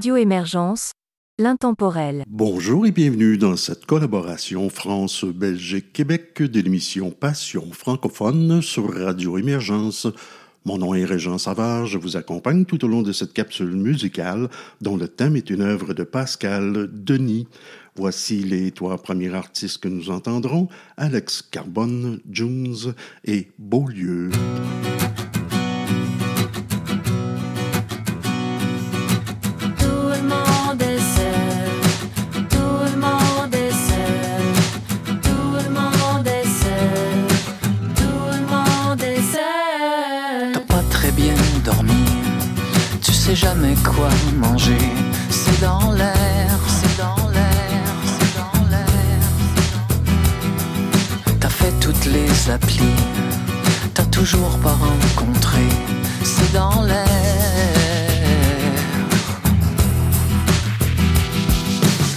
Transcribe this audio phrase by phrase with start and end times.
[0.00, 0.92] Radio Émergence,
[1.38, 2.24] l'intemporel.
[2.26, 10.06] Bonjour et bienvenue dans cette collaboration France-Belgique-Québec de l'émission Passion francophone sur Radio Émergence.
[10.64, 14.48] Mon nom est Régent Savard, je vous accompagne tout au long de cette capsule musicale
[14.80, 17.46] dont le thème est une œuvre de Pascal Denis.
[17.94, 22.94] Voici les trois premiers artistes que nous entendrons, Alex Carbone, Jones
[23.26, 24.30] et Beaulieu.
[53.94, 55.60] T'as toujours pas rencontré.
[56.24, 57.06] C'est dans l'air.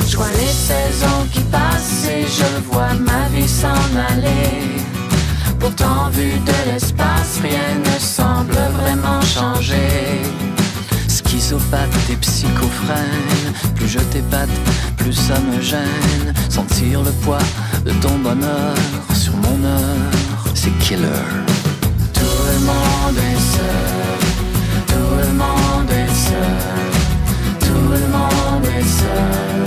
[0.08, 3.68] Je vois les saisons qui passent et je vois ma vie s'en
[4.10, 4.82] aller.
[5.60, 10.22] Pourtant, vu de l'espace, rien ne semble vraiment changer
[11.44, 13.54] schizopathe et psychophrène.
[13.76, 14.50] Plus je t'épate,
[14.98, 16.34] plus ça me gêne.
[16.50, 17.46] Sentir le poids
[17.86, 18.76] de ton bonheur
[19.14, 20.13] sur mon heure,
[20.54, 21.08] c'est killer.
[22.14, 24.20] Tout le monde est seul,
[24.88, 26.92] tout le monde est seul,
[27.60, 29.66] tout le monde est seul,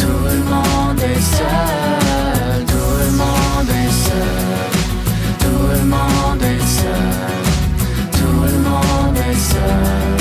[0.00, 3.92] tout le monde est seul, tout le monde est
[6.44, 7.02] seul,
[8.12, 10.16] tout le monde est seul,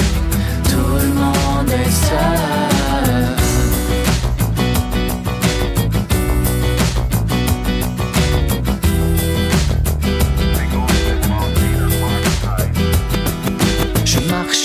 [0.70, 2.72] tout le monde est seul.
[2.72, 2.72] Je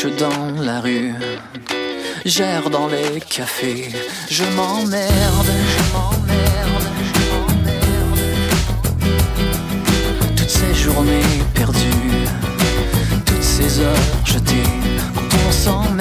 [0.05, 1.13] marche dans la rue,
[2.25, 3.89] j'erre dans les cafés,
[4.31, 8.21] je m'emmerde, je m'emmerde, je m'emmerde.
[10.37, 12.27] Toutes ces journées perdues,
[13.25, 14.63] toutes ces heures jetées,
[15.15, 15.99] quand on s'emmerde.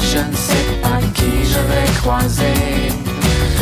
[0.00, 3.07] je ne sais pas qui je vais croiser.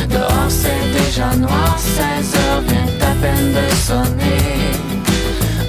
[0.09, 4.73] Dehors c'est déjà noir, 16 heures vient à peine de sonner.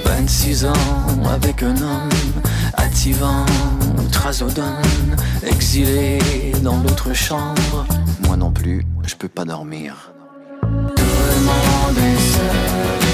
[0.05, 0.73] 26 ans
[1.33, 2.09] avec un homme
[2.73, 3.45] attivant,
[4.11, 5.15] trazodone,
[5.45, 6.19] exilé
[6.63, 7.85] dans l'autre chambre.
[8.25, 10.11] Moi non plus, je peux pas dormir.
[10.61, 13.06] Tout le monde est seul,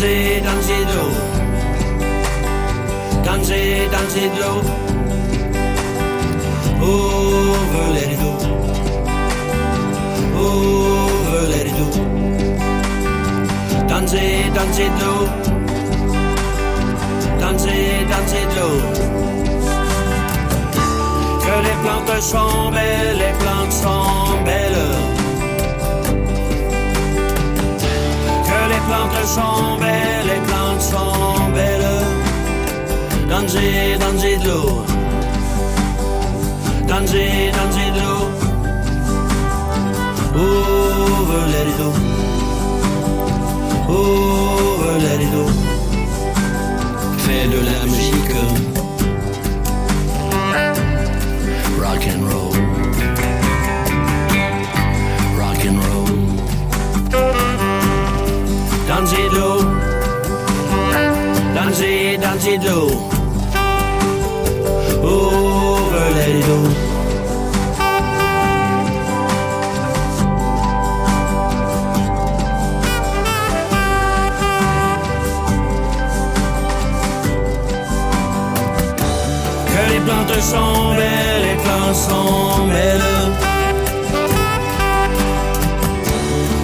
[0.00, 1.12] Danger, danger de l'eau.
[3.24, 4.58] Danger, danger de l'eau.
[6.80, 8.30] Over, let it go.
[10.38, 11.86] Over, let it go.
[13.88, 15.22] Danger, danger de l'eau.
[17.40, 18.76] Danger, danger de l'eau.
[21.42, 24.97] Que les plantes sont belles, les plantes sont belles.
[28.88, 31.88] Plantes sont belles, les plantes sont belles.
[33.28, 34.84] Danger, danger de l'eau.
[36.88, 38.48] Danger, danger de l'eau.
[41.68, 41.88] It go.
[43.88, 45.44] Over, let it go.
[47.24, 48.77] Fais de la musique.
[61.78, 62.68] Danger, danger de.
[79.70, 83.02] Que les plantes sont belles, les plantes sont belles.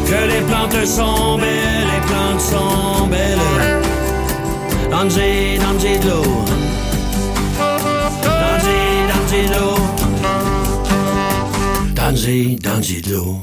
[0.08, 3.53] Que les plantes sont belles, les plantes sont belles.
[5.04, 6.24] Danger, danger de l'eau.
[8.24, 9.76] Danger, danger de l'eau.
[11.94, 13.36] Danger, danger de l'eau.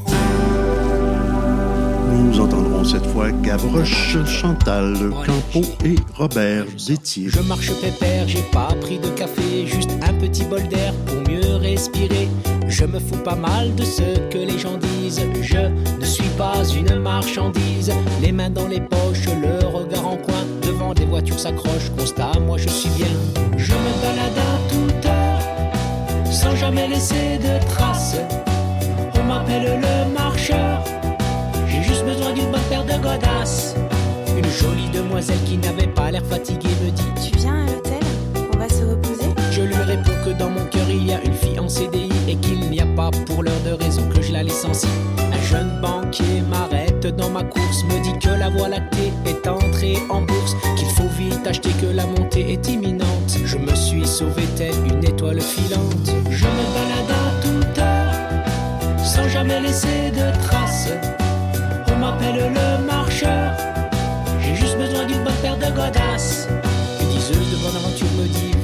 [2.10, 7.28] Nous entendrons cette fois Gavroche, Chantal, Campo et Robert Détier.
[7.28, 11.58] Je marche pépère, j'ai pas pris de café, juste un petit bol d'air pour mieux
[11.58, 12.28] respirer.
[12.66, 15.20] Je me fous pas mal de ce que les gens disent.
[15.40, 15.68] Je
[16.00, 17.92] ne suis pas une marchandise.
[18.20, 20.31] Les mains dans les poches, le regard en coin.
[20.94, 23.06] Des voitures s'accrochent, constat, moi je suis bien.
[23.56, 28.16] Je me balade à toute heure, sans jamais laisser de traces.
[29.18, 30.84] On m'appelle le marcheur.
[31.66, 33.74] J'ai juste besoin d'une bonne paire de godasses.
[34.36, 38.02] Une jolie demoiselle qui n'avait pas l'air fatiguée me dit Tu viens à l'hôtel?
[38.52, 39.30] On va se reposer?
[39.50, 42.36] Je lui réponds que dans mon cœur il y a une fille en CDI et
[42.36, 44.86] qu'il n'y a pas pour l'heure de raison que je la licencie.
[45.18, 49.98] Un jeune banquier m'arrête dans ma course, me dit que la voie lactée est entrée
[50.08, 53.36] en bourse, qu'il faut vite acheter que la montée est imminente.
[53.44, 56.08] Je me suis sauvé telle une étoile filante.
[56.30, 60.88] Je me balade à toute heure, sans jamais laisser de traces.
[61.88, 63.52] On m'appelle le marcheur,
[64.40, 66.48] j'ai juste besoin d'une bonne paire de godasses.
[67.00, 68.61] Une diseuse de bonne aventure me dit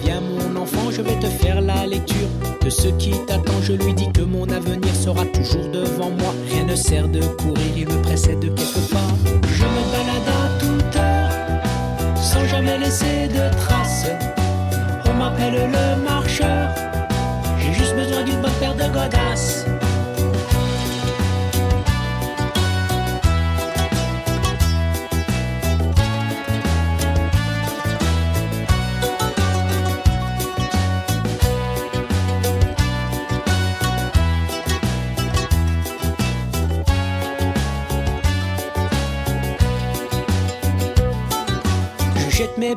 [0.98, 2.28] je vais te faire la lecture
[2.64, 3.60] de ce qui t'attend.
[3.62, 6.34] Je lui dis que mon avenir sera toujours devant moi.
[6.50, 9.14] Rien ne sert de courir, il me précède de quelque part.
[9.24, 14.08] Je me balade à toute heure, sans jamais laisser de traces.
[15.08, 16.68] On m'appelle le marcheur,
[17.60, 19.66] j'ai juste besoin d'une bonne paire de godasses.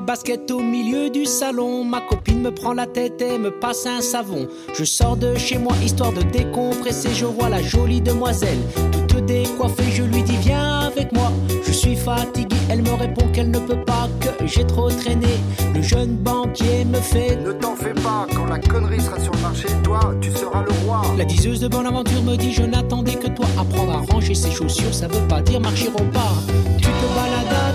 [0.01, 1.84] Baskets au milieu du salon.
[1.84, 4.48] Ma copine me prend la tête et me passe un savon.
[4.74, 7.10] Je sors de chez moi histoire de décompresser.
[7.13, 8.60] Je vois la jolie demoiselle
[9.08, 9.91] toute décoiffée.
[9.91, 11.31] Je lui dis viens avec moi.
[11.65, 12.55] Je suis fatigué.
[12.70, 15.27] Elle me répond qu'elle ne peut pas, que j'ai trop traîné.
[15.75, 19.39] Le jeune banquier me fait Ne t'en fais pas, quand la connerie sera sur le
[19.39, 21.01] marché, toi, tu seras le roi.
[21.17, 23.46] La diseuse de bonne aventure me dit je n'attendais que toi.
[23.58, 26.34] Apprendre à ranger ses chaussures, ça veut pas dire marcher au pas.
[26.77, 27.70] Tu te balades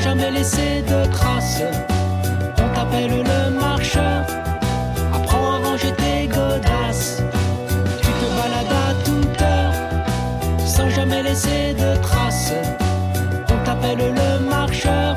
[0.00, 1.62] jamais laisser de traces.
[2.58, 4.24] On t'appelle le marcheur.
[5.12, 7.22] Apprends à ranger tes godasses.
[8.00, 9.74] Tu te balades à toute heure
[10.66, 12.52] sans jamais laisser de traces.
[13.50, 15.16] On t'appelle le marcheur,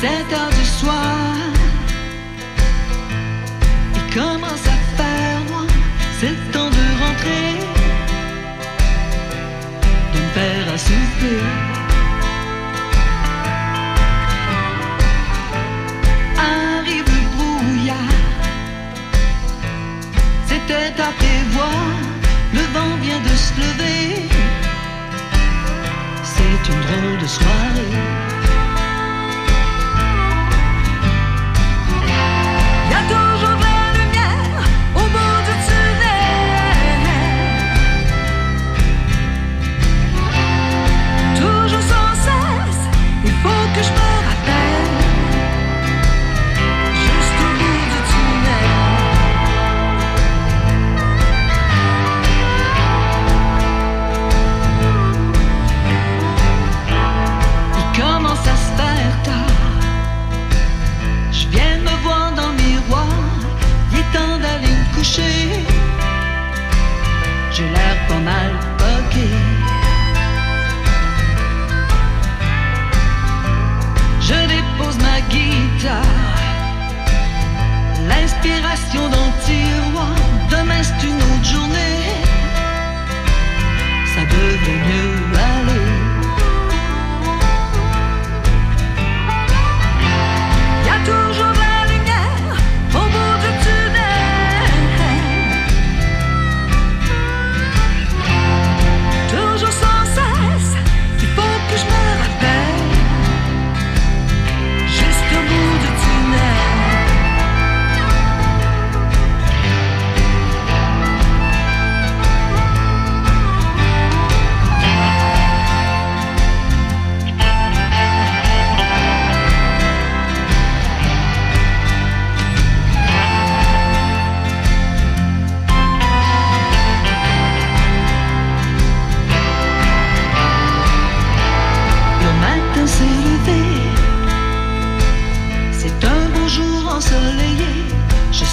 [0.00, 1.36] 7 heures du soir.
[3.96, 5.66] Il commence à faire noir.
[6.18, 7.58] C'est le temps de rentrer.
[10.14, 11.42] De me faire à souper.
[16.38, 18.16] Arrive le brouillard.
[20.46, 21.84] C'était à prévoir.
[22.54, 24.30] Le vent vient de se lever.
[26.24, 28.19] C'est une drôle de soirée.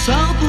[0.08, 0.47] Je sors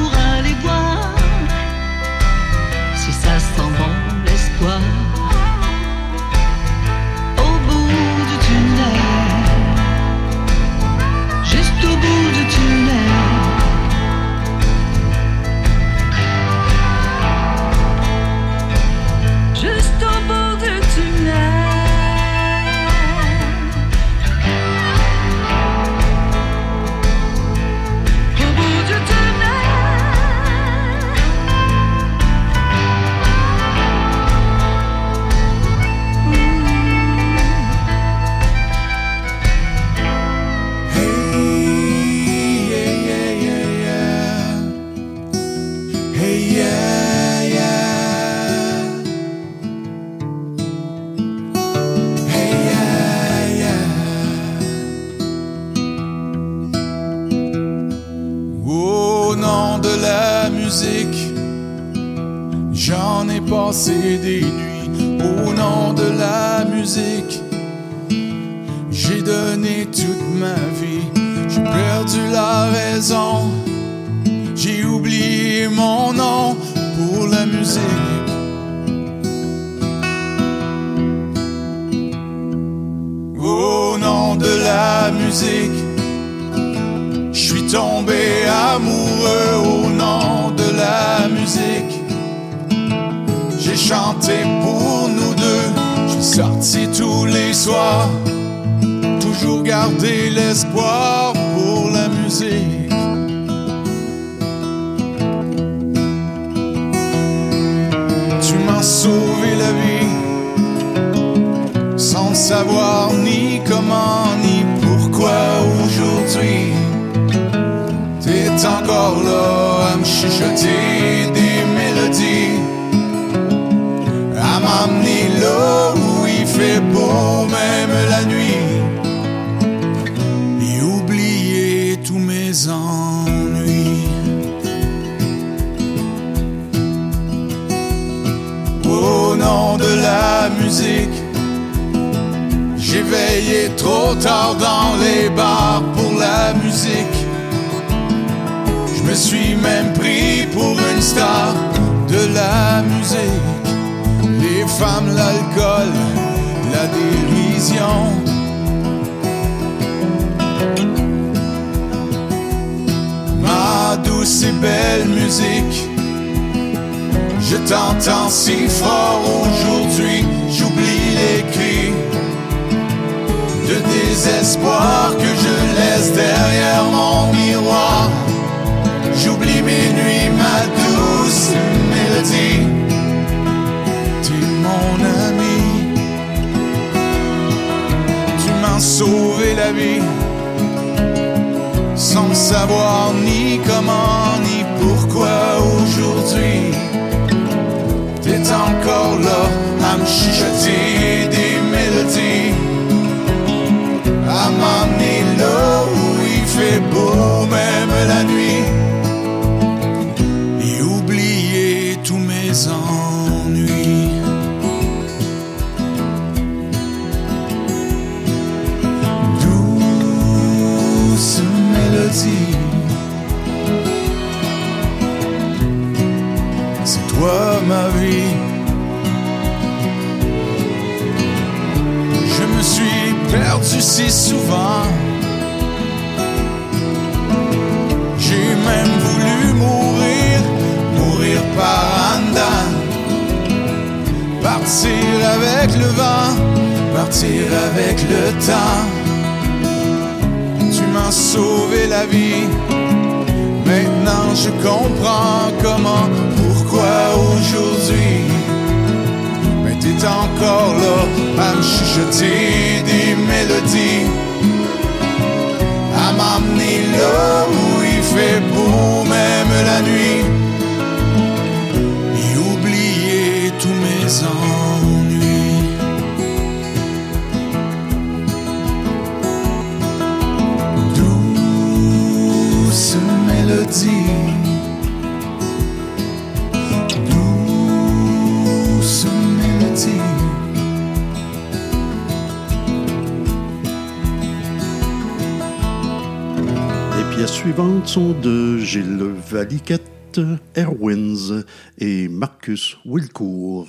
[302.40, 303.68] Marcus Wilcourt.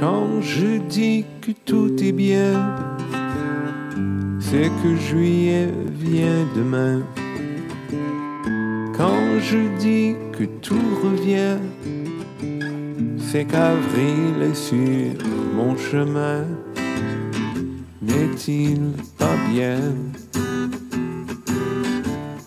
[0.00, 2.74] Quand je dis que tout est bien,
[4.40, 7.02] c'est que juillet vient demain.
[8.96, 11.58] Quand je dis que tout revient,
[13.18, 15.12] c'est qu'avril est sur
[15.54, 16.46] mon chemin.
[18.00, 19.80] N'est-il pas bien?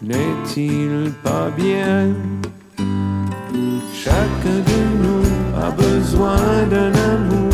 [0.02, 2.15] N'est-il pas bien?
[6.12, 7.54] besoin d'un amour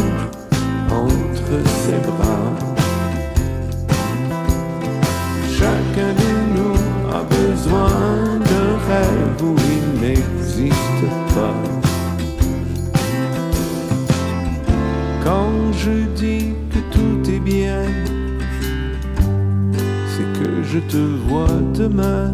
[0.91, 2.53] entre ses bras.
[5.57, 6.77] Chacun de nous
[7.13, 11.61] a besoin d'un rêve où il n'existe pas.
[15.23, 17.83] Quand je dis que tout est bien,
[20.11, 22.33] c'est que je te vois demain.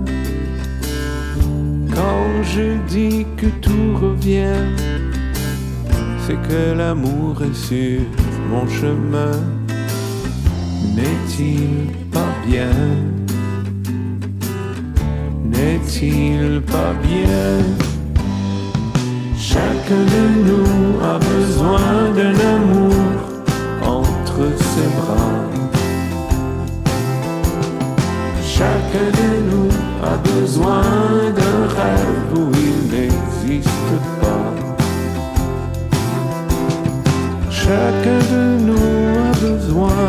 [1.94, 4.93] Quand je dis que tout revient,
[6.26, 8.00] c'est que l'amour est sur
[8.50, 9.34] mon chemin.
[10.96, 12.72] N'est-il pas bien?
[15.44, 17.50] N'est-il pas bien?
[19.38, 23.04] Chacun de nous a besoin d'un amour
[23.86, 25.42] entre ses bras.
[28.42, 30.84] Chacun de nous a besoin
[31.38, 34.43] d'un rêve où il n'existe pas.
[37.74, 40.06] Chacun de nous a besoin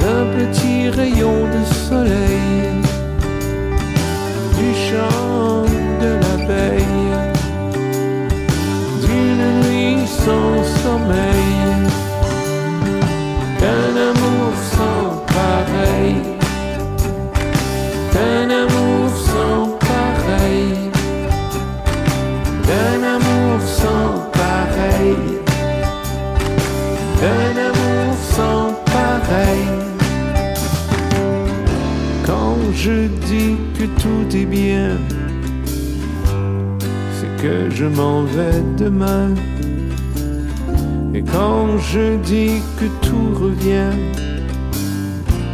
[0.00, 2.80] d'un petit rayon de soleil,
[4.58, 5.64] du chant
[6.02, 7.10] de l'abeille,
[9.02, 11.27] d'une nuit sans sommeil.
[32.74, 34.90] Je dis que tout est bien,
[37.16, 39.34] c'est que je m'en vais demain.
[41.12, 43.96] Et quand je dis que tout revient,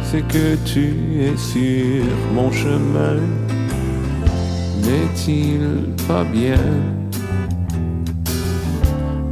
[0.03, 0.87] c'est que tu
[1.19, 3.17] es sur mon chemin.
[4.83, 6.63] N'est-il pas bien?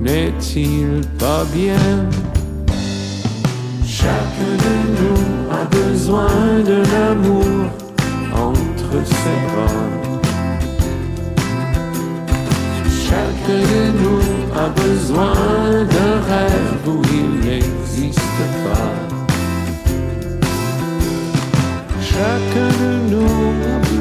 [0.02, 2.10] N'est-il pas bien?
[3.86, 5.13] Chacun de nous
[5.64, 7.70] a besoin de l'amour
[8.48, 9.90] entre ses bras.
[13.06, 14.26] Chacun de nous
[14.64, 15.34] a besoin
[15.94, 18.94] d'un rêve où il n'existe pas.
[22.12, 23.93] Chacun de nous a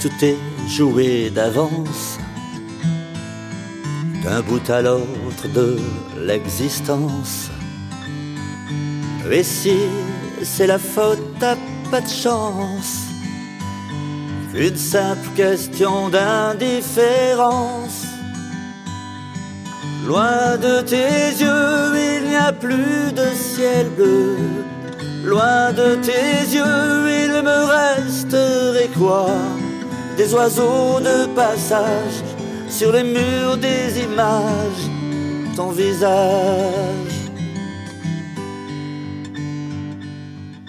[0.00, 2.18] tout est joué d'avance,
[4.24, 5.78] d'un bout à l'autre de
[6.18, 7.50] l'existence,
[9.30, 9.76] et si
[10.42, 11.56] c'est la faute à
[11.90, 13.00] pas de chance,
[14.54, 18.06] une simple question d'indifférence.
[20.06, 24.36] Loin de tes yeux, il n'y a plus de ciel bleu.
[25.24, 29.28] Loin de tes yeux, il me resterait quoi?
[30.22, 32.22] Des oiseaux de passage
[32.68, 34.84] sur les murs des images,
[35.56, 37.14] ton visage.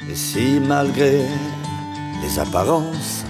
[0.10, 1.26] Et si malgré
[2.24, 3.26] les apparences,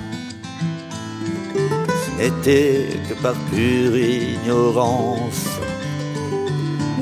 [2.03, 5.47] ce n'était que par pure ignorance,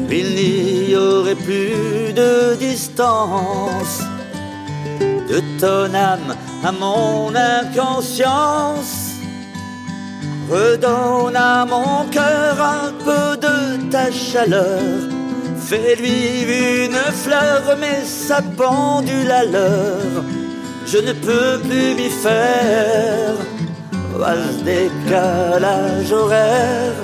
[0.10, 4.00] il n'y aurait plus de distance
[5.30, 8.99] de ton âme à mon inconscience.
[10.50, 14.82] Redonne à mon cœur un peu de ta chaleur.
[15.60, 20.24] Fais-lui une fleur, mais sa pendule à l'heure.
[20.88, 23.36] Je ne peux plus m'y faire
[24.26, 26.96] à ce décalage horaire.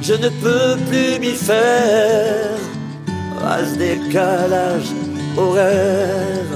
[0.00, 2.58] Je ne peux plus m'y faire
[3.44, 4.92] à ce décalage
[5.36, 6.52] horaire.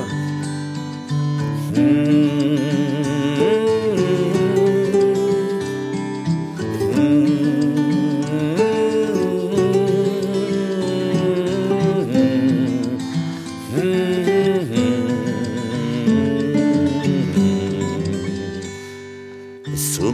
[1.77, 3.16] Et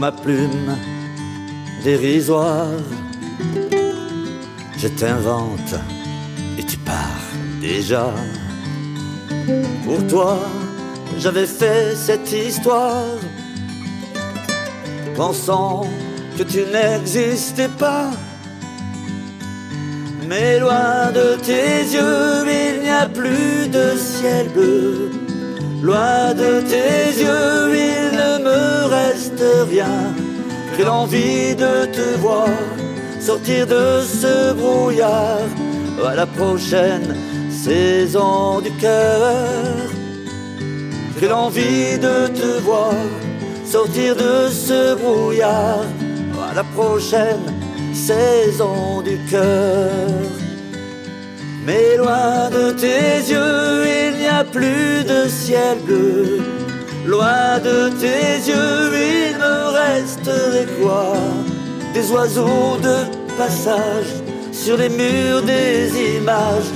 [0.03, 0.77] ma plume
[1.85, 2.75] dérisoire,
[4.77, 5.75] je t'invente
[6.59, 7.29] et tu pars
[7.61, 8.07] déjà.
[9.85, 10.39] Pour toi,
[11.21, 13.15] j'avais fait cette histoire,
[15.15, 15.87] pensant
[16.37, 18.11] que tu n'existais pas.
[20.29, 25.13] Mais loin de tes yeux, il n'y a plus de ciel bleu.
[25.81, 28.02] Loin de tes yeux,
[29.13, 30.15] reste rien
[30.77, 32.49] que l'envie de te voir
[33.21, 35.49] sortir de ce brouillard
[36.05, 37.15] à la prochaine
[37.51, 39.45] saison du cœur.
[41.21, 42.95] Que l'envie de te voir
[43.65, 45.85] sortir de ce brouillard
[46.51, 47.47] à la prochaine
[47.93, 49.91] saison du cœur.
[51.67, 56.52] Mais loin de tes yeux, il n'y a plus de ciel bleu.
[57.07, 61.15] Loin de tes yeux, il me resterait quoi?
[61.93, 62.97] Des oiseaux de
[63.37, 66.71] passage sur les murs des images,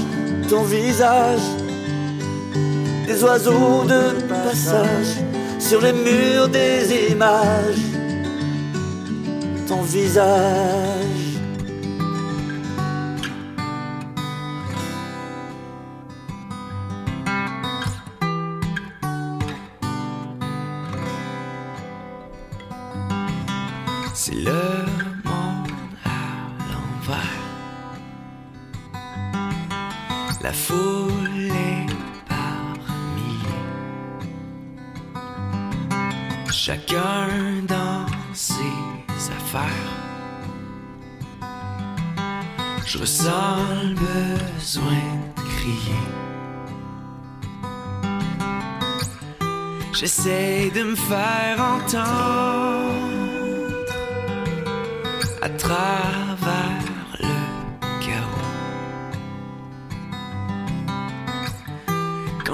[0.48, 1.46] ton visage.
[3.06, 5.22] Des oiseaux de passage
[5.60, 7.84] sur les murs des images,
[9.68, 11.05] ton visage.
[30.64, 31.52] foule
[32.28, 32.74] par.
[36.52, 37.28] Chacun
[37.68, 38.76] dans ses
[39.38, 39.92] affaires.
[42.86, 43.58] Je ressens
[43.90, 46.04] le besoin de crier.
[49.92, 52.96] J'essaie de me faire entendre
[55.42, 56.25] à travers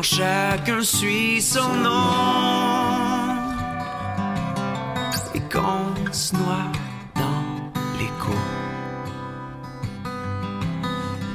[0.02, 3.34] quand chacun suit son nom
[5.34, 6.72] et qu'on se noie
[7.14, 7.44] dans
[7.98, 8.36] l'écho.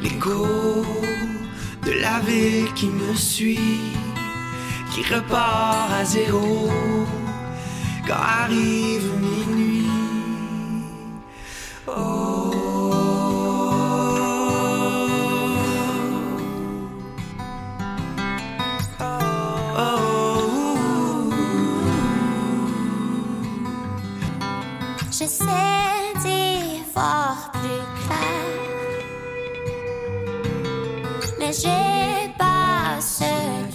[0.02, 0.46] L'écho
[1.86, 3.94] de la ville qui me suit,
[4.92, 6.70] qui repart à zéro
[8.06, 9.88] quand arrive minuit.
[11.88, 12.27] Oh.
[25.28, 28.48] j'essaie d'y voir plus clair.
[31.38, 33.67] Mais j'ai pas ce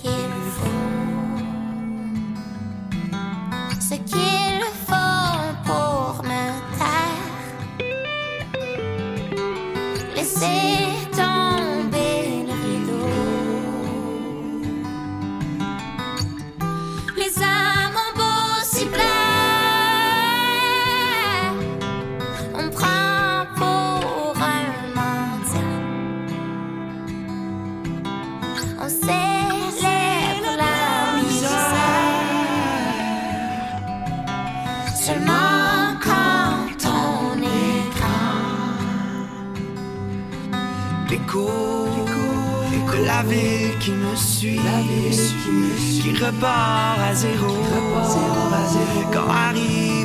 [43.83, 49.11] qui me suit, la vie qui me suit, qui repart à zéro, zéro, à zéro.
[49.13, 50.02] quand arrive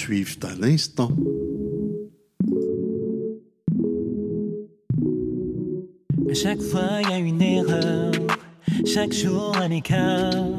[0.00, 1.10] suivent à l'instant.
[6.32, 8.12] Chaque fois, il y a une erreur,
[8.86, 10.49] chaque jour un écart.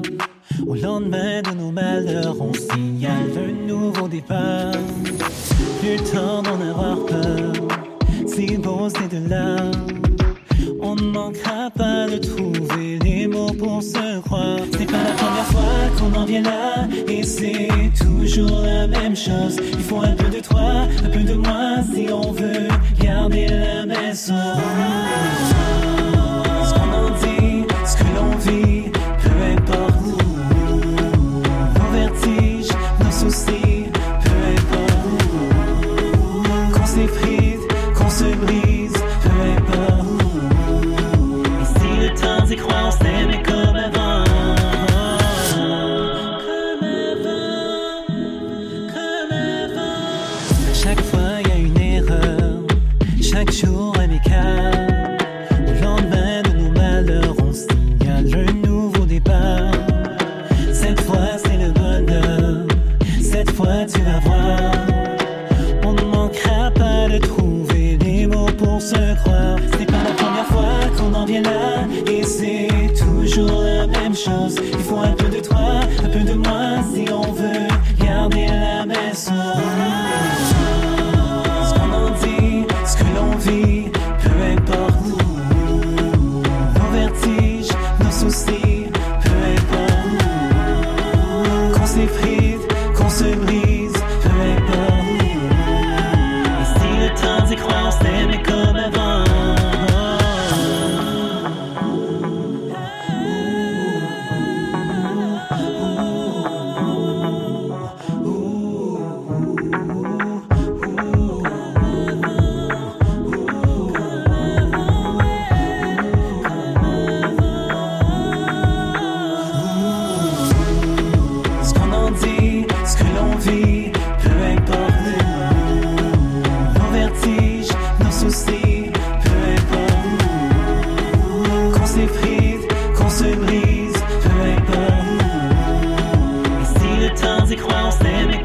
[137.56, 138.41] close, let me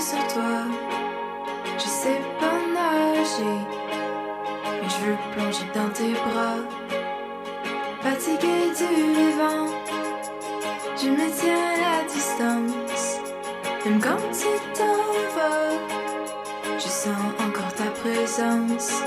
[0.00, 0.64] sur toi.
[1.78, 3.58] Je sais pas nager,
[4.64, 6.60] mais je veux plonger dans tes bras.
[8.02, 9.68] Fatigué du vivant,
[10.96, 13.20] je me tiens à distance.
[13.84, 15.02] Même quand tu t'en
[15.36, 19.02] vas, je sens encore ta présence.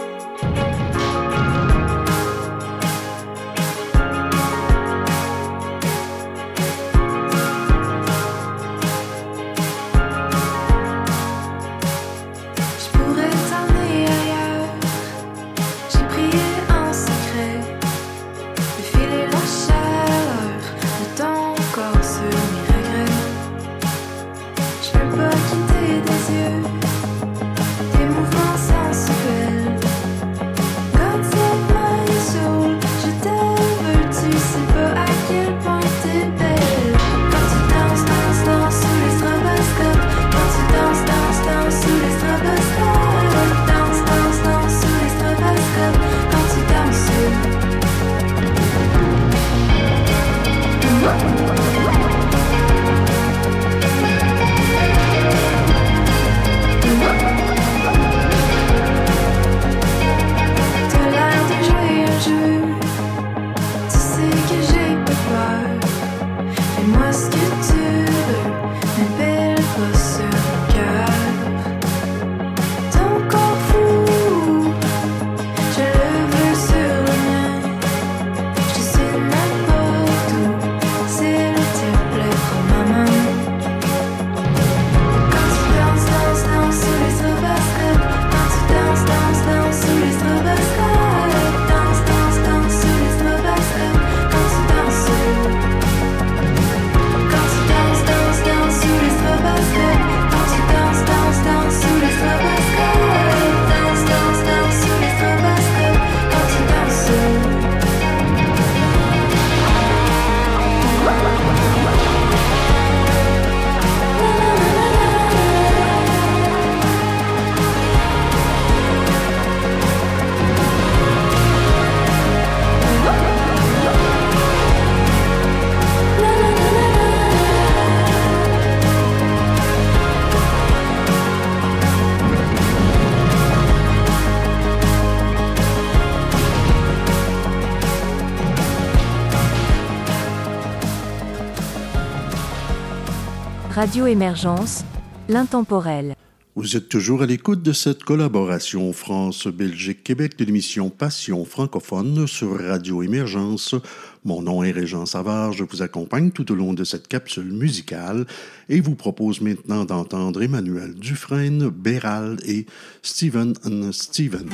[143.76, 144.86] Radio Émergence,
[145.28, 146.16] l'intemporel.
[146.56, 153.04] Vous êtes toujours à l'écoute de cette collaboration France-Belgique-Québec de l'émission Passion francophone sur Radio
[153.04, 153.76] Émergence.
[154.24, 158.26] Mon nom est Régent Savard, je vous accompagne tout au long de cette capsule musicale
[158.70, 162.68] et vous propose maintenant d'entendre Emmanuel Dufresne, Bérald et
[163.02, 163.56] Steven
[163.92, 164.50] Steven.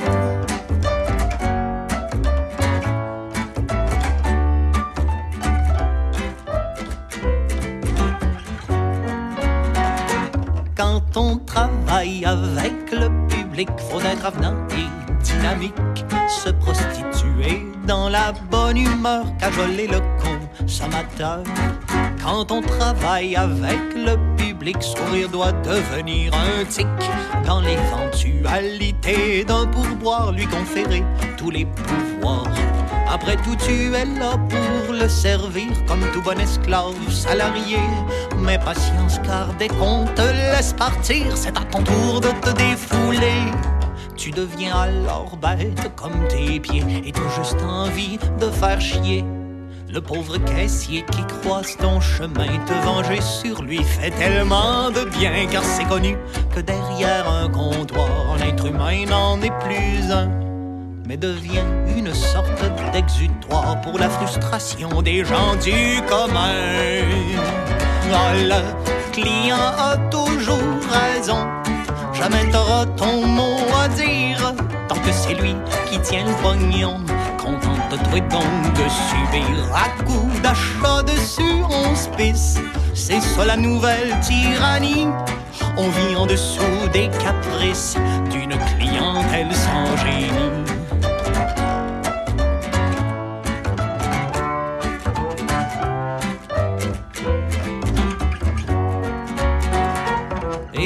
[13.64, 15.74] Public, faut être avenant et dynamique.
[16.28, 21.42] Se prostituer dans la bonne humeur, cajoler le consommateur.
[22.22, 26.86] Quand on travaille avec le public, sourire doit devenir un tic.
[27.44, 31.02] Dans l'éventualité d'un pourboire, lui conférer
[31.36, 32.46] tous les pouvoirs.
[33.08, 37.78] Après tout, tu es là pour le servir comme tout bon esclave salarié.
[38.38, 43.50] Mais patience, car dès qu'on te laisse partir, c'est à ton tour de te défouler.
[44.16, 49.24] Tu deviens alors bête comme tes pieds et t'as juste envie de faire chier.
[49.88, 55.46] Le pauvre caissier qui croise ton chemin, te venger sur lui fait tellement de bien,
[55.50, 56.16] car c'est connu
[56.54, 60.41] que derrière un comptoir, un humain n'en est plus un
[61.06, 61.64] mais devient
[61.96, 66.52] une sorte d'exutoire pour la frustration des gens du commun.
[68.12, 70.58] Ah, le client a toujours
[70.90, 71.46] raison,
[72.12, 74.54] jamais t'auras ton mot à dire,
[74.88, 75.54] tant que c'est lui
[75.90, 77.00] qui tient le pognon.
[77.38, 82.58] Contente-toi donc de subir à coup d'achat dessus on se pisse.
[82.94, 85.08] C'est ça la nouvelle tyrannie.
[85.76, 87.96] On vit en dessous des caprices
[88.30, 90.61] d'une clientèle sans génie.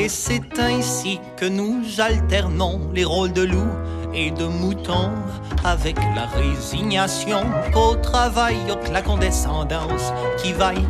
[0.07, 3.67] Et c'est ainsi que nous alternons les rôles de loup
[4.15, 5.11] et de mouton
[5.65, 7.41] avec la résignation
[7.73, 8.55] qu'au travail,
[8.85, 10.87] que la condescendance qui vaille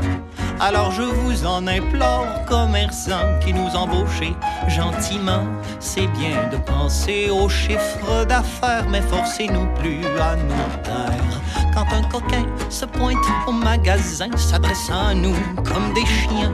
[0.59, 4.35] Alors je vous en implore, commerçants qui nous embauchez
[4.69, 5.45] gentiment.
[5.81, 11.73] C'est bien de penser aux chiffres d'affaires, mais forcez-nous plus à nous taire.
[11.75, 16.53] Quand un coquin se pointe au magasin, s'adressant à nous comme des chiens,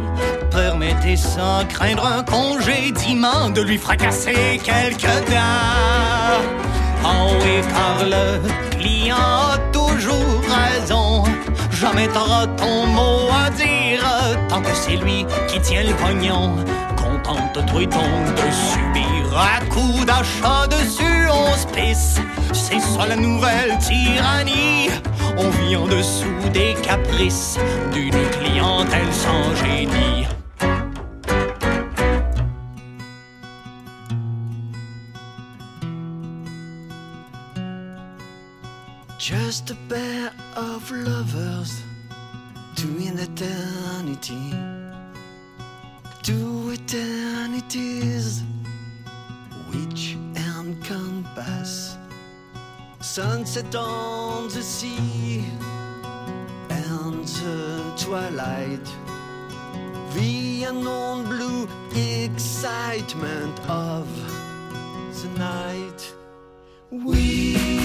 [0.50, 6.42] permettez sans craindre un congédiement de lui fracasser quelques dents.
[7.04, 11.22] Oh oui, car le client toujours raison.
[11.70, 13.81] Jamais t'auras ton mot à dire
[14.48, 16.56] tant que c'est lui qui tient le pognon.
[16.96, 22.20] Contente-toi donc de subir à coup d'achat dessus on se pisse.
[22.52, 24.88] C'est ça la nouvelle tyrannie.
[25.36, 27.58] On vit en dessous des caprices
[27.92, 30.26] d'une clientèle sans génie.
[39.18, 41.70] Just a pair of lovers,
[42.82, 44.52] two in eternity,
[46.20, 48.42] two eternities,
[49.70, 51.96] which and can pass.
[53.00, 55.44] Sunset on the sea,
[56.70, 58.86] and the twilight,
[60.16, 64.08] the unknown blue excitement of
[65.22, 66.12] the night.
[66.90, 67.81] We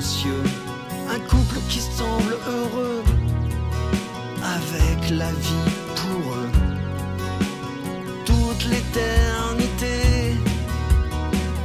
[0.00, 3.02] un couple qui semble heureux
[4.42, 6.50] avec la vie pour eux.
[8.24, 10.36] Toute l'éternité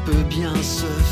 [0.06, 1.05] peut bien se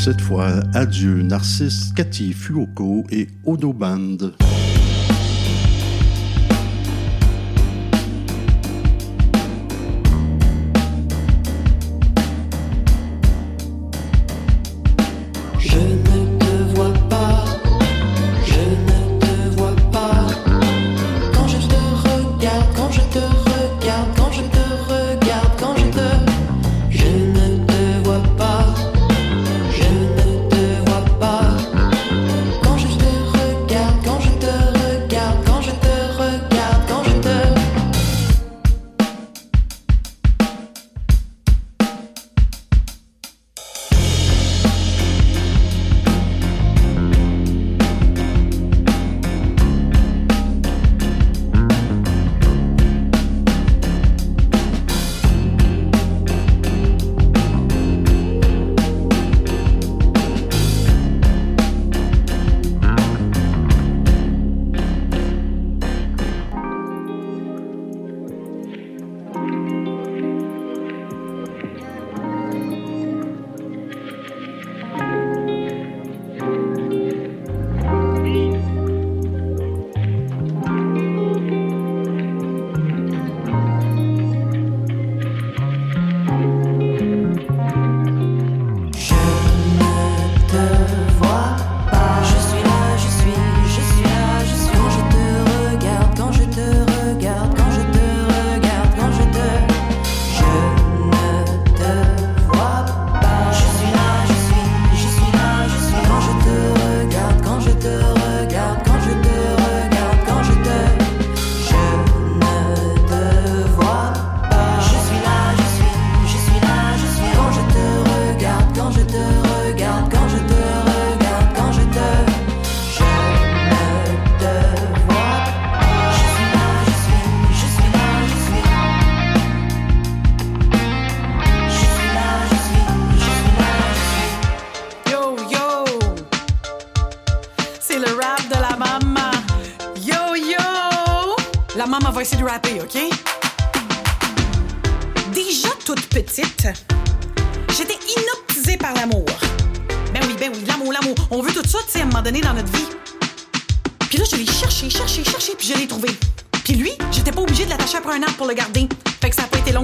[0.00, 4.16] cette fois Adieu Narcisse, Cathy Fuoco et Odoband.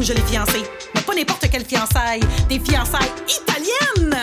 [0.07, 0.63] je l'ai fiancé.
[0.95, 4.17] Mais pas n'importe quelle fiançaille, des fiançailles italiennes!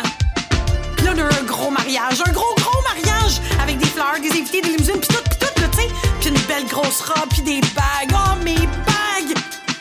[1.04, 4.62] Là, on a un gros mariage, un gros, gros mariage, avec des fleurs, des invités,
[4.62, 5.88] des limousines, puis tout, puis tout, là, tu sais.
[6.22, 9.36] Puis une belle grosse robe, puis des bagues, oh, mes bagues!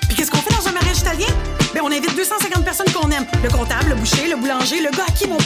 [0.08, 1.28] Puis qu'est-ce qu'on fait dans un mariage italien?
[1.72, 3.26] Ben, on invite 250 personnes qu'on aime.
[3.42, 5.38] Le comptable, le boucher, le boulanger, le gars à qui mon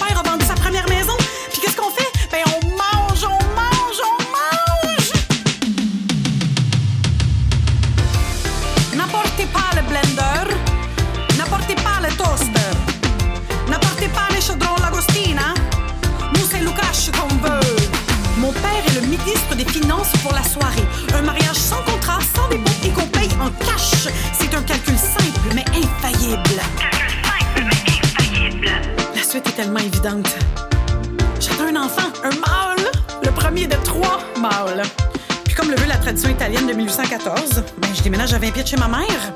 [37.25, 39.33] ben, je déménage à 20 pieds de chez ma mère.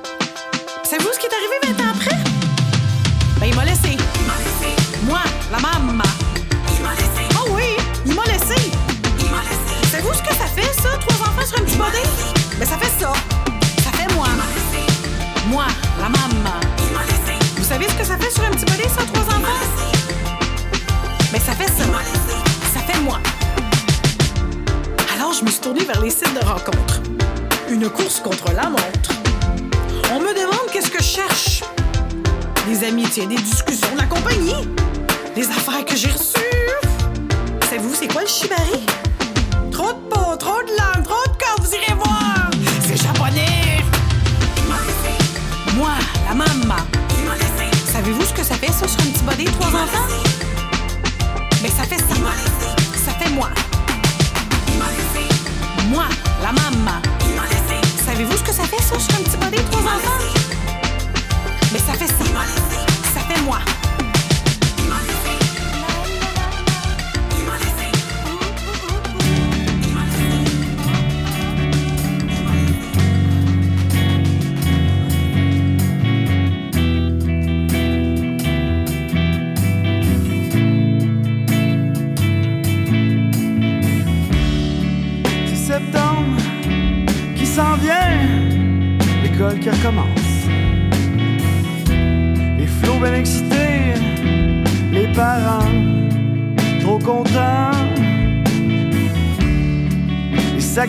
[0.85, 2.17] Savez-vous ce qui est arrivé 20 ans après?
[3.39, 3.97] Ben, il m'a laissé.
[3.97, 4.77] Il m'a laissé.
[5.05, 5.21] Moi,
[5.51, 6.05] la maman.
[6.77, 7.25] Il m'a laissé.
[7.37, 8.61] Oh oui, il m'a laissé.
[9.19, 9.91] Il m'a laissé.
[9.91, 12.03] Savez-vous ce que ça fait, ça, trois enfants sur un petit bordel?
[12.59, 13.13] Ben, ça fait ça.
[13.83, 14.27] Ça fait moi.
[14.29, 14.93] Il laissé.
[15.49, 15.65] Moi,
[15.99, 16.61] la maman.
[16.79, 17.39] Il m'a laissé.
[17.57, 19.39] Vous savez ce que ça fait sur un petit bordel, ça, trois enfants?
[19.39, 21.33] Il m'a laissé.
[21.33, 21.85] Ben, ça fait ça.
[22.75, 23.19] Ça fait moi.
[25.15, 27.01] Alors, je me suis tournée vers les sites de rencontres.
[27.71, 29.13] Une course contre la montre.
[30.13, 31.63] On me demande qu'est-ce que je cherche.
[32.67, 34.69] Des amitiés, des discussions, de la compagnie.
[35.37, 36.41] Des affaires que j'ai reçues.
[37.63, 38.81] Savez-vous, c'est quoi le shibari?
[39.71, 42.51] Trop de peau, trop de langue, trop de corps, vous irez voir.
[42.81, 43.85] C'est japonais.
[45.77, 45.93] Moi,
[46.29, 46.83] la maman.
[47.93, 50.09] Savez-vous ce que ça fait, ça, sur un petit body, trois enfants?
[51.63, 52.17] Mais ça fait ça.
[53.07, 53.49] Ça fait moi.
[55.89, 56.05] Moi,
[56.43, 56.90] la maman.
[58.61, 60.19] Que ça fait, ça, sur un petit body, trois enfants?
[61.73, 62.15] Mais ça fait ça.
[63.15, 63.59] Ça fait moi.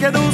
[0.02, 0.31] Les sacs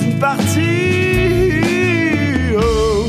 [0.00, 0.60] d'une partie.
[2.56, 3.06] Oh.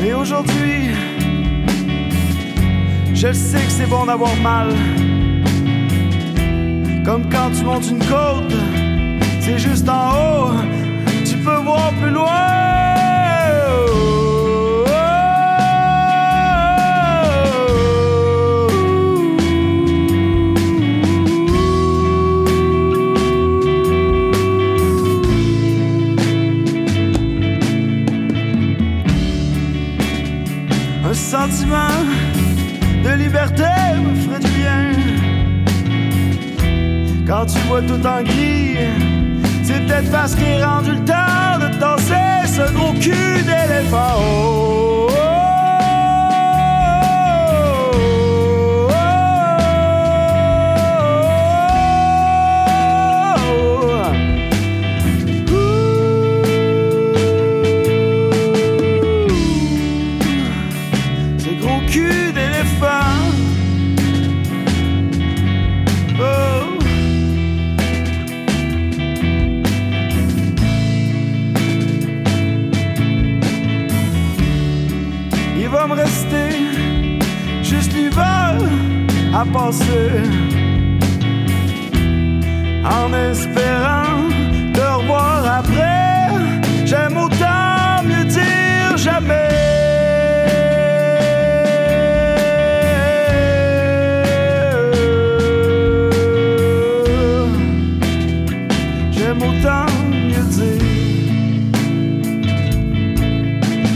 [0.00, 0.90] Mais aujourd'hui,
[3.14, 4.68] je sais que c'est bon d'avoir mal.
[7.04, 8.54] Comme quand tu montes une côte,
[9.58, 10.52] juste en haut,
[11.24, 12.28] tu peux voir plus loin.
[31.04, 31.76] Un sentiment
[33.02, 33.64] de liberté
[34.04, 34.92] me ferait du bien.
[37.26, 38.76] Quand tu vois tout en gris,
[39.68, 45.07] c'est peut-être parce qu'il est rendu le temps de danser ce gros cul d'éléphant.
[79.38, 80.10] À passer
[82.84, 84.28] en espérant
[84.74, 86.32] te revoir après.
[86.84, 89.48] J'aime autant mieux dire jamais.
[99.12, 100.82] J'aime autant mieux dire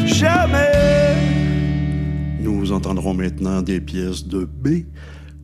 [0.06, 1.16] jamais.
[2.40, 4.84] Nous entendrons maintenant des pièces de B,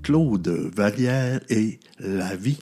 [0.08, 2.58] Claude Vallière et La vie.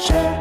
[0.00, 0.39] share.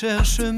[0.00, 0.50] Cherche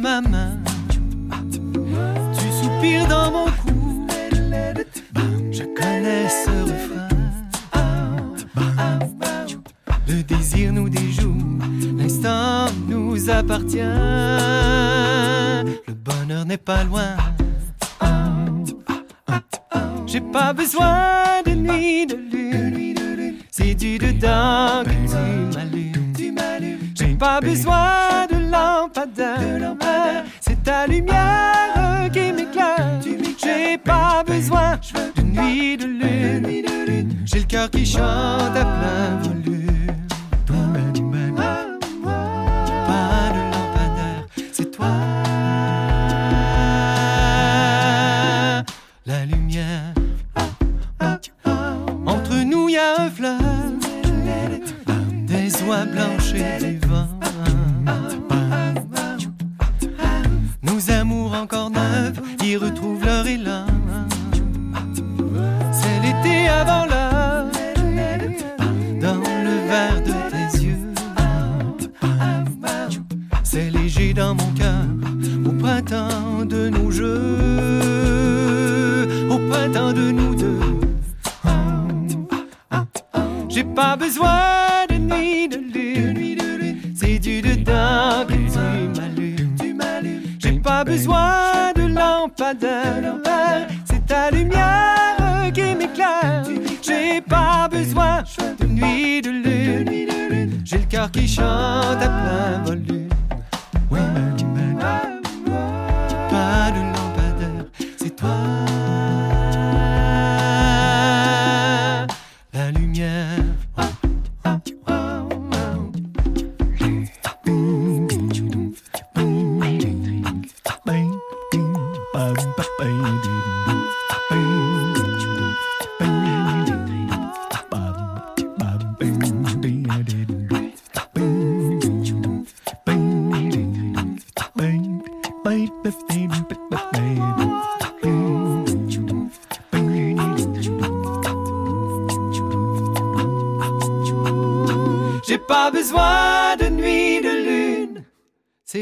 [113.13, 113.53] yeah.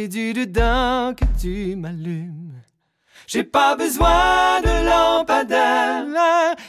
[0.09, 2.53] Du dedans que tu m'allumes.
[3.26, 6.05] J'ai pas besoin de lampadaire,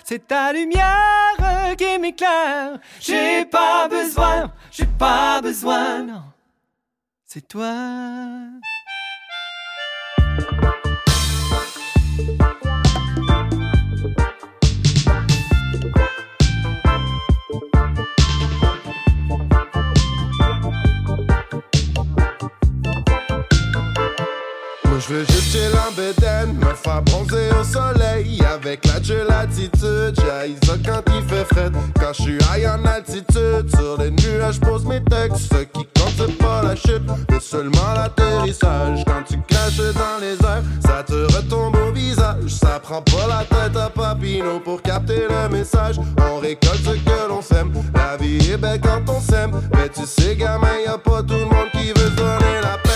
[0.04, 2.80] c'est ta lumière qui m'éclaire.
[3.00, 6.24] J'ai pas besoin, j'ai pas besoin, non,
[7.26, 7.74] c'est toi.
[25.02, 30.20] Je veux juste chill en bedaine, me faire bronzer au soleil Avec la de latitude,
[30.24, 31.72] j'haïs quand il fait frais.
[32.00, 35.54] Quand je suis high en altitude, sur les nuages pose mes textes.
[35.54, 39.04] Ce qui compte pas la chute, mais seulement l'atterrissage.
[39.06, 42.50] Quand tu craches dans les airs, ça te retombe au visage.
[42.50, 45.96] Ça prend pas la tête à Papineau pour capter le message.
[46.32, 49.52] On récolte ce que l'on sème, la vie est belle quand on s'aime.
[49.74, 52.91] Mais tu sais gamin, y a pas tout le monde qui veut donner la peine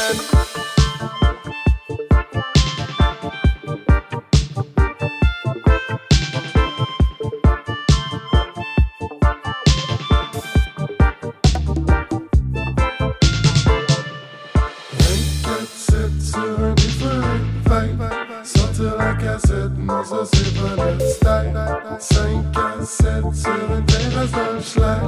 [19.85, 21.53] non, ça c'est pas notre style.
[21.99, 24.99] 5 à 7 sur une terrasse le schlag.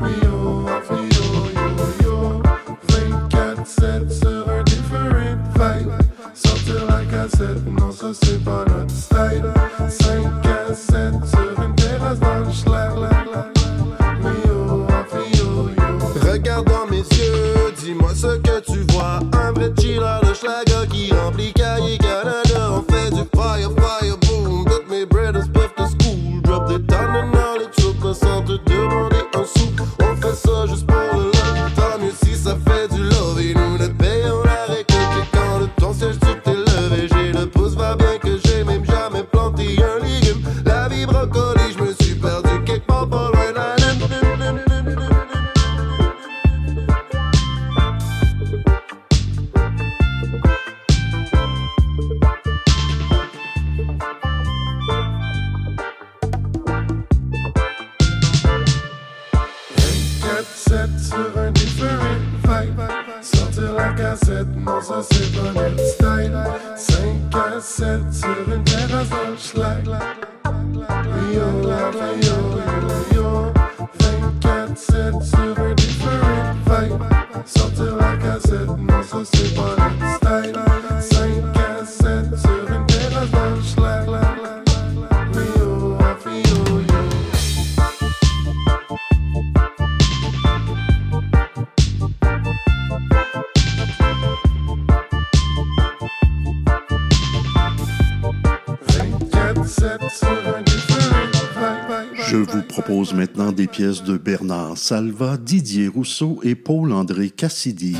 [0.00, 1.46] Oui, oh, oui, oh,
[2.02, 2.42] yo, yo.
[2.88, 5.90] 24 7 sur un différent vibe.
[6.34, 9.44] Sortir la cassette, non, ça c'est pas notre style.
[9.88, 12.92] 5 à 7 sur une terrasse le schlag.
[14.24, 16.30] Oui, oh, oui, oh, yo.
[16.32, 19.20] Regarde dans mes yeux, dis-moi ce que tu vois.
[19.32, 21.98] Un vrai chiller de schlager qui remplit cahier
[102.32, 107.94] Je vous propose maintenant des pièces de Bernard Salva, Didier Rousseau et Paul-André Cassidy.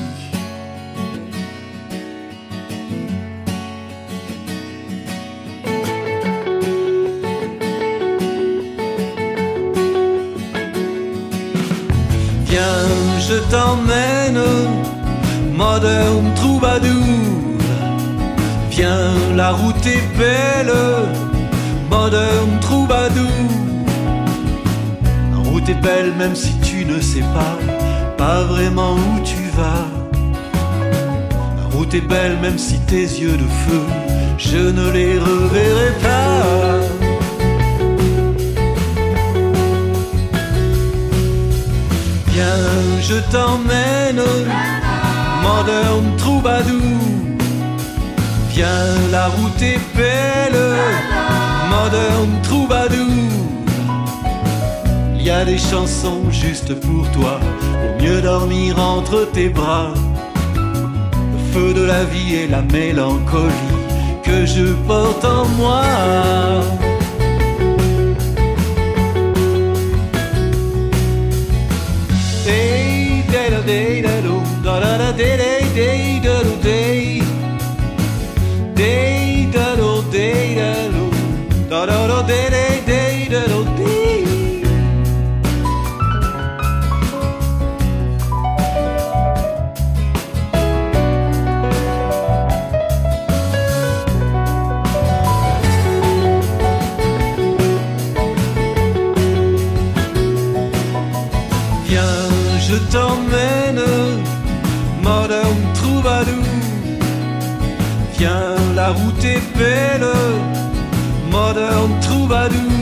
[12.46, 12.88] Viens,
[13.20, 14.40] je t'emmène,
[15.54, 16.88] moderne troubadour.
[18.70, 20.72] Viens, la route est belle,
[21.90, 23.51] moderne troubadour.
[25.62, 27.56] Route est belle même si tu ne sais pas,
[28.18, 29.86] pas vraiment où tu vas.
[31.56, 33.82] La route est belle même si tes yeux de feu,
[34.38, 36.80] je ne les reverrai pas.
[42.26, 44.24] Viens, je t'emmène,
[45.42, 46.98] moderne troubadour.
[48.50, 50.60] Viens, la route est belle,
[51.70, 53.41] moderne troubadour.
[55.24, 59.94] Il y a des chansons juste pour toi, pour mieux dormir entre tes bras.
[60.56, 63.78] Le feu de la vie et la mélancolie
[64.24, 65.84] que je porte en moi.
[109.42, 110.08] Est belle,
[111.30, 112.81] moderne troubadour.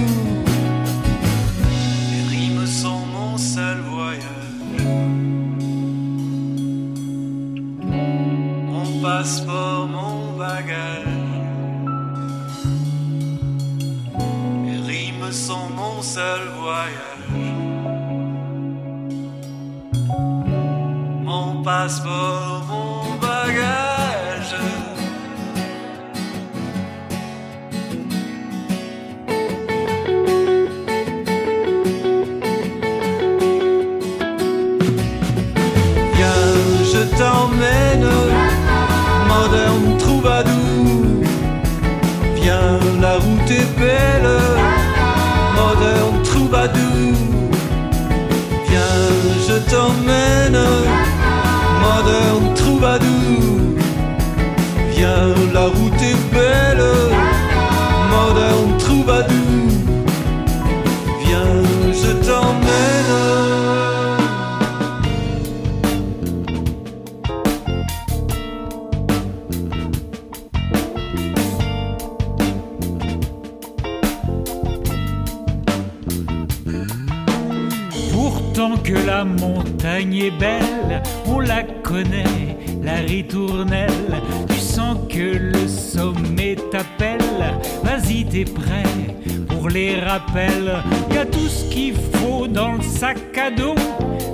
[89.49, 90.83] Pour les rappels.
[91.13, 93.75] Y a tout ce qu'il faut dans le sac à dos.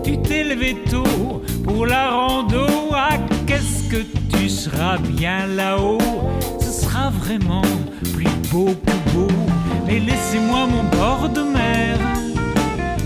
[0.04, 2.66] Tu t'es levé tôt pour la rando.
[2.92, 4.02] Ah, qu'est-ce que
[4.36, 5.98] tu seras bien là-haut?
[6.60, 7.62] Ce sera vraiment
[8.14, 9.32] plus beau que beau.
[9.86, 11.98] Mais laissez-moi mon bord de mer.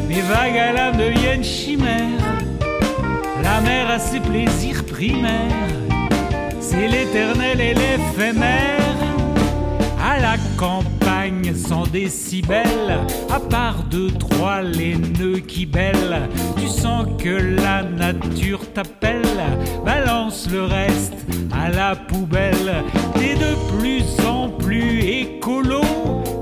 [0.08, 2.38] Mes vagues à l'âme deviennent chimères.
[3.42, 5.68] La mer a ses plaisirs primaires.
[6.60, 8.78] C'est l'éternel et l'éphémère.
[10.02, 10.99] À la campagne
[11.66, 13.00] sans décibels,
[13.30, 16.28] à part deux, trois, les nœuds qui bêlent.
[16.56, 17.28] Tu sens que
[17.62, 19.22] la nature t'appelle.
[19.84, 21.14] Balance le reste
[21.52, 22.84] à la poubelle.
[23.14, 25.82] T'es de plus en plus écolo.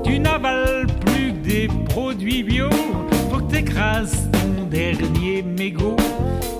[0.03, 2.69] Tu n'avales plus que des produits bio.
[3.31, 5.97] Faut que t'écrases ton dernier mégot.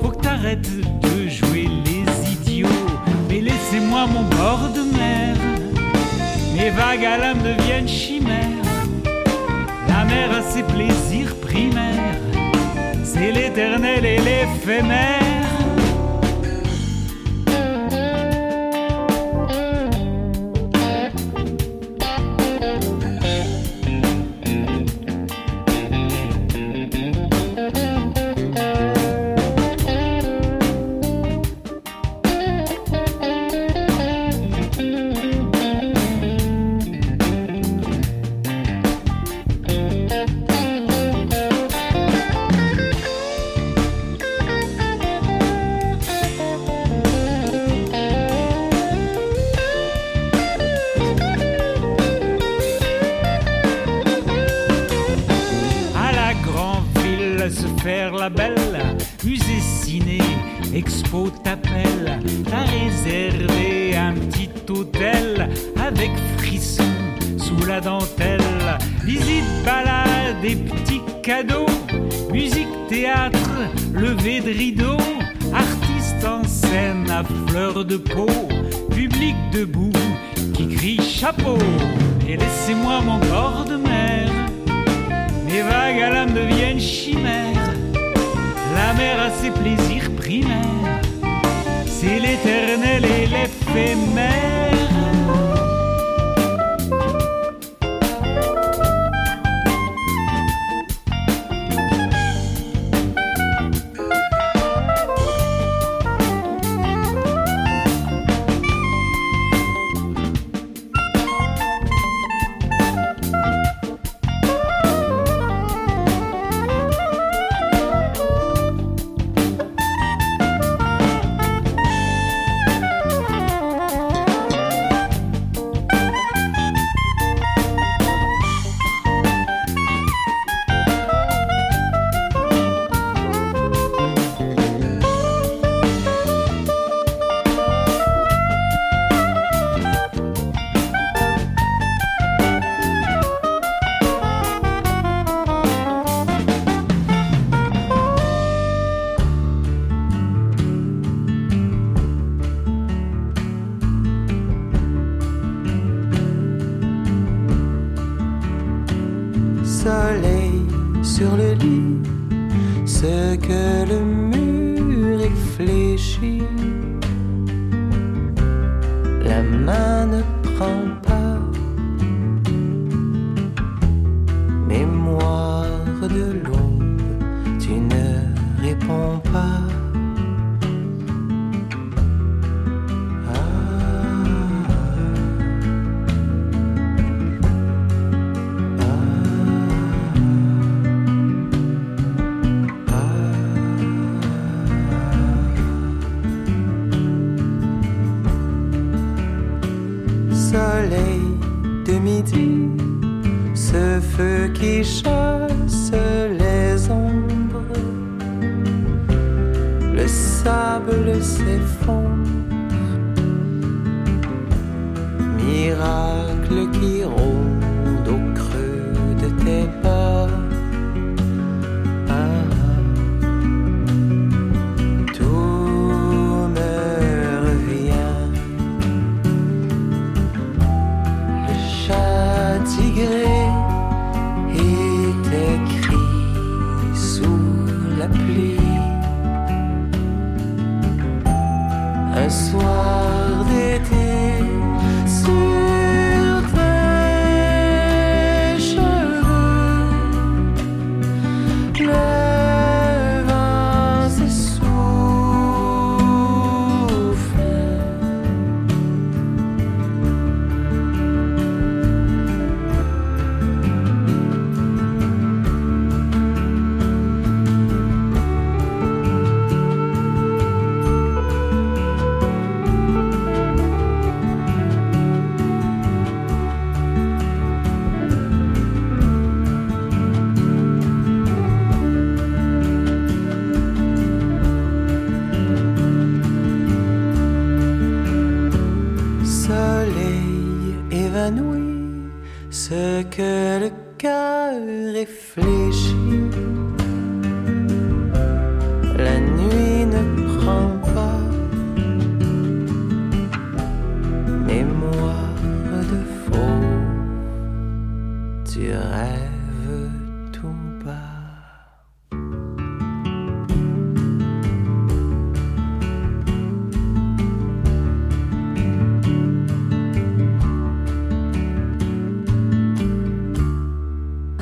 [0.01, 0.69] Faut que t'arrêtes
[1.01, 2.67] de jouer les idiots.
[3.29, 5.48] Mais laissez-moi mon bord de mer.
[6.69, 8.63] Mes vagues à l'âme deviennent chimères.
[9.87, 12.21] La mer a ses plaisirs primaires.
[13.03, 15.48] C'est l'éternel et l'éphémère.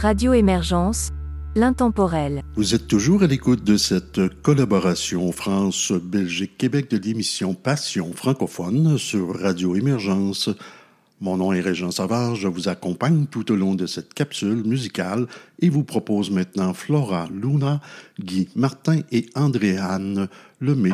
[0.07, 1.11] Radio Émergence,
[1.53, 2.41] l'intemporel.
[2.55, 9.75] Vous êtes toujours à l'écoute de cette collaboration France-Belgique-Québec de l'émission Passion francophone sur Radio
[9.75, 10.49] Émergence.
[11.19, 15.27] Mon nom est Régent Savard, je vous accompagne tout au long de cette capsule musicale
[15.59, 17.81] et vous propose maintenant Flora Luna,
[18.17, 20.29] Guy Martin et Andréanne
[20.61, 20.93] Lemay.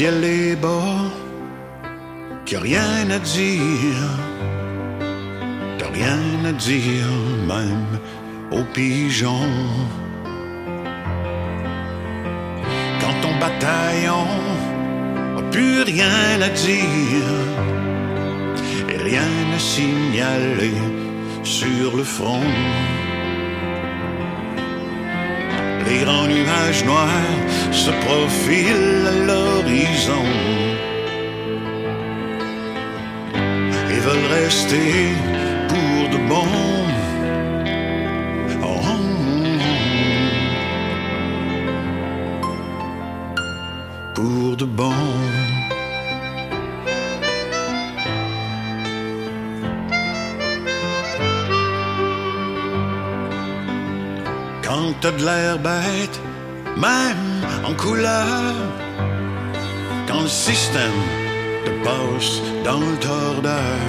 [0.00, 1.12] Ciel est bas,
[2.56, 3.49] a rien à dire,
[54.70, 56.20] Quand t'as de l'air bête,
[56.76, 57.26] même
[57.68, 58.54] en couleur,
[60.06, 61.00] quand le système
[61.64, 63.80] te passe dans le tordeur.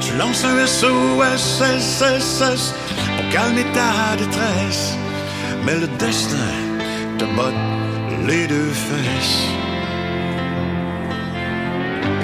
[0.00, 2.74] Tu lances un SOS, SSS
[3.16, 4.96] pour calmer ta détresse,
[5.64, 6.52] mais le destin
[7.16, 7.62] te botte
[8.26, 9.46] les deux fesses.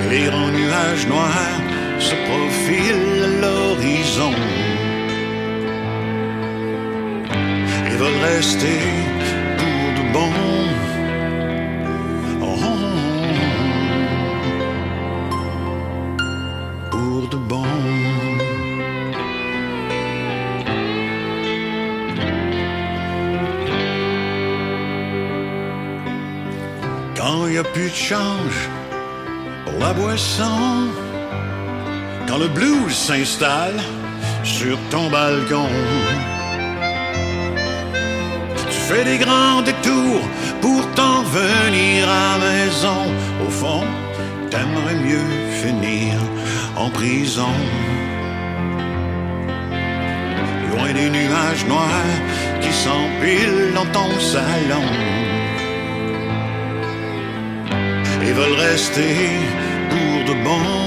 [0.03, 1.61] Et les grands nuages noirs
[2.01, 4.35] se profilent à l'horizon.
[8.01, 8.81] Veulent rester
[9.59, 10.33] pour de bon.
[12.41, 12.67] Oh,
[16.91, 17.67] pour de bon.
[27.17, 28.61] Quand il n'y a plus de change
[29.67, 30.89] pour la boisson,
[32.27, 33.79] quand le blues s'installe
[34.43, 35.69] sur ton balcon,
[38.91, 40.27] tu fais des grands détours
[40.61, 43.03] pour t'en venir à maison.
[43.47, 43.85] Au fond,
[44.51, 45.31] t'aimerais mieux
[45.63, 46.15] finir
[46.77, 47.55] en prison.
[50.71, 52.17] Loin des nuages noirs
[52.61, 54.87] qui s'empilent dans ton salon
[58.23, 59.15] et veulent rester
[59.91, 60.80] pour de bon.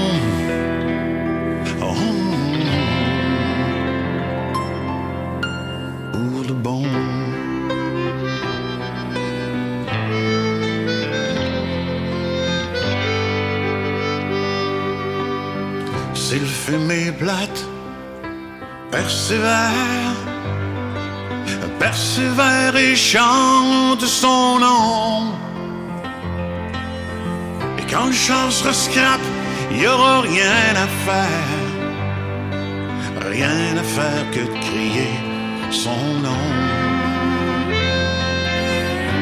[17.14, 17.64] Plate,
[18.90, 20.14] persévère,
[21.78, 25.32] persévère et chante son nom.
[27.78, 29.20] Et quand le char sera scrap,
[29.70, 31.62] il y aura rien à faire.
[33.30, 35.14] Rien à faire que de crier
[35.70, 36.46] son nom.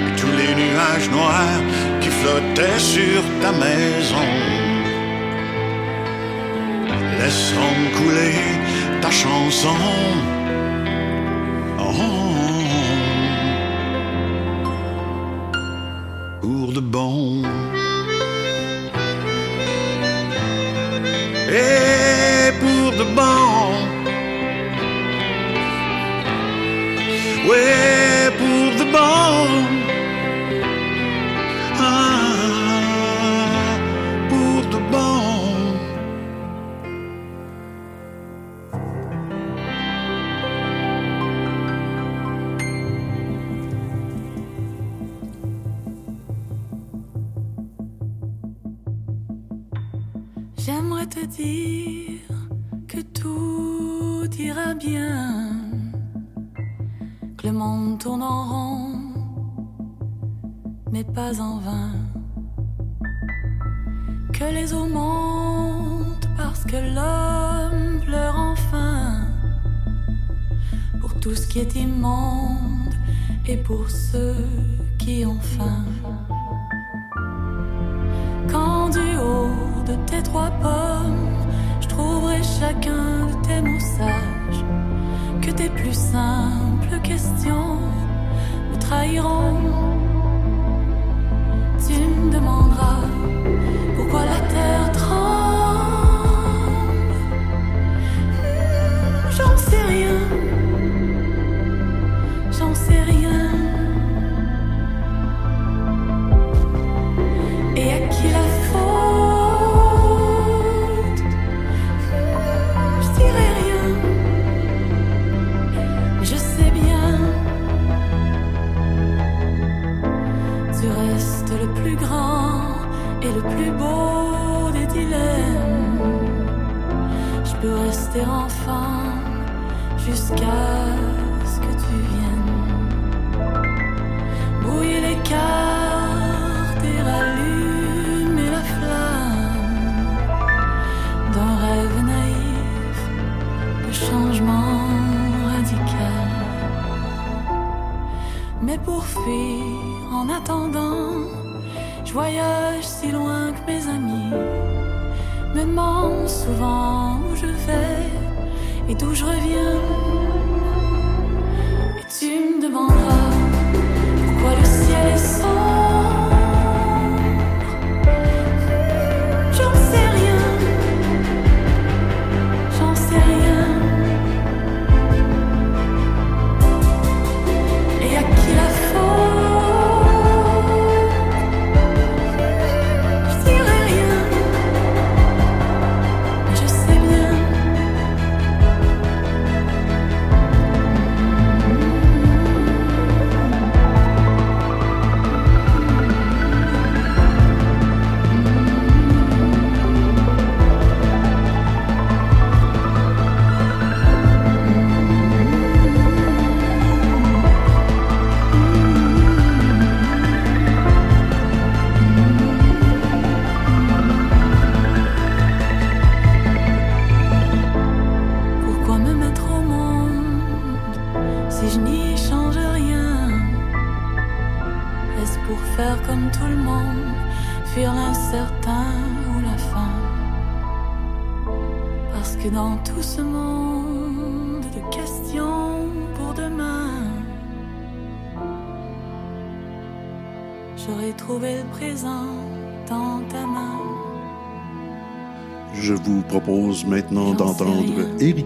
[0.08, 1.62] Et tous les nuages noirs
[2.00, 4.61] qui flottaient sur ta maison
[7.22, 8.34] laisseront couler
[9.00, 10.31] ta chanson.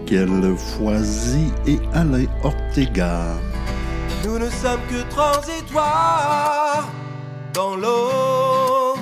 [0.09, 3.35] Ériquel Foisy et Alain Ortega.
[4.23, 6.87] Nous ne sommes que transitoires
[7.53, 8.95] dans l'océan,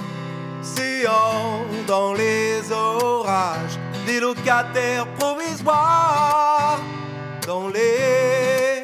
[1.87, 3.77] dans les orages,
[4.07, 6.79] des locataires provisoires
[7.45, 8.83] dans les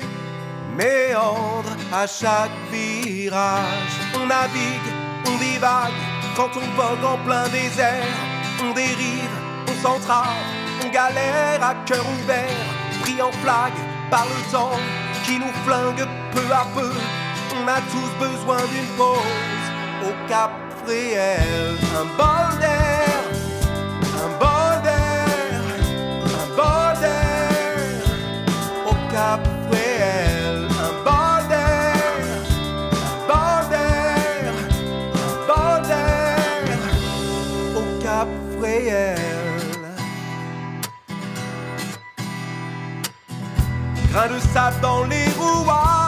[0.78, 3.98] méandres à chaque virage.
[4.16, 4.94] On navigue,
[5.28, 5.92] on divague
[6.36, 8.06] quand on vogue en plein désert.
[8.64, 9.32] On dérive,
[9.68, 10.61] on s'entrave,
[10.92, 12.66] galère à cœur ouvert,
[13.02, 13.72] pris en flag
[14.10, 14.78] par le temps
[15.24, 16.92] qui nous flingue peu à peu.
[17.56, 19.66] On a tous besoin d'une pause
[20.04, 20.52] au cap
[20.88, 21.78] réel.
[22.00, 23.11] Un bol d'air,
[44.12, 46.01] Grain de sable dans les rouages,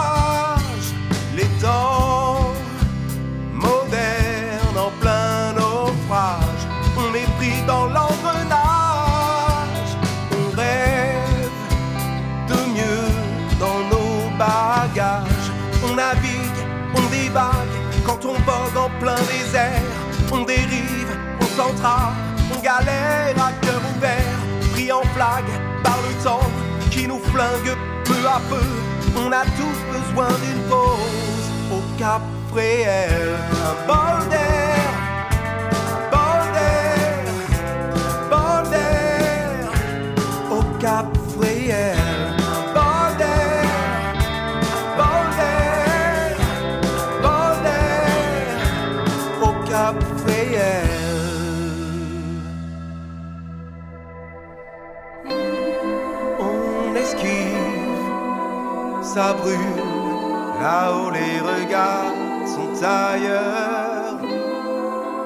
[27.34, 28.68] flingue peu à peu.
[29.18, 32.22] On a tous besoin d'une pause au cap
[32.54, 33.38] réel.
[33.70, 34.86] Un bol d'air,
[35.90, 37.26] un bol d'air,
[38.08, 39.72] un bol d'air
[40.52, 41.08] au cap
[41.42, 42.03] réel.
[59.14, 59.58] Ça brûle,
[60.60, 64.18] là où les regards sont ailleurs.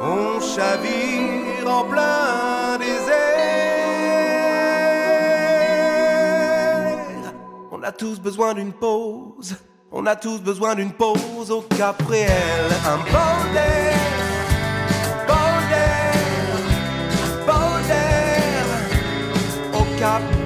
[0.02, 3.18] On chavire en plein désert.
[7.72, 9.56] On a tous besoin d'une pause,
[9.92, 12.30] on a tous besoin d'une pause au cap réel.
[12.86, 12.98] Un
[13.54, 13.94] d'air
[19.74, 20.37] au cap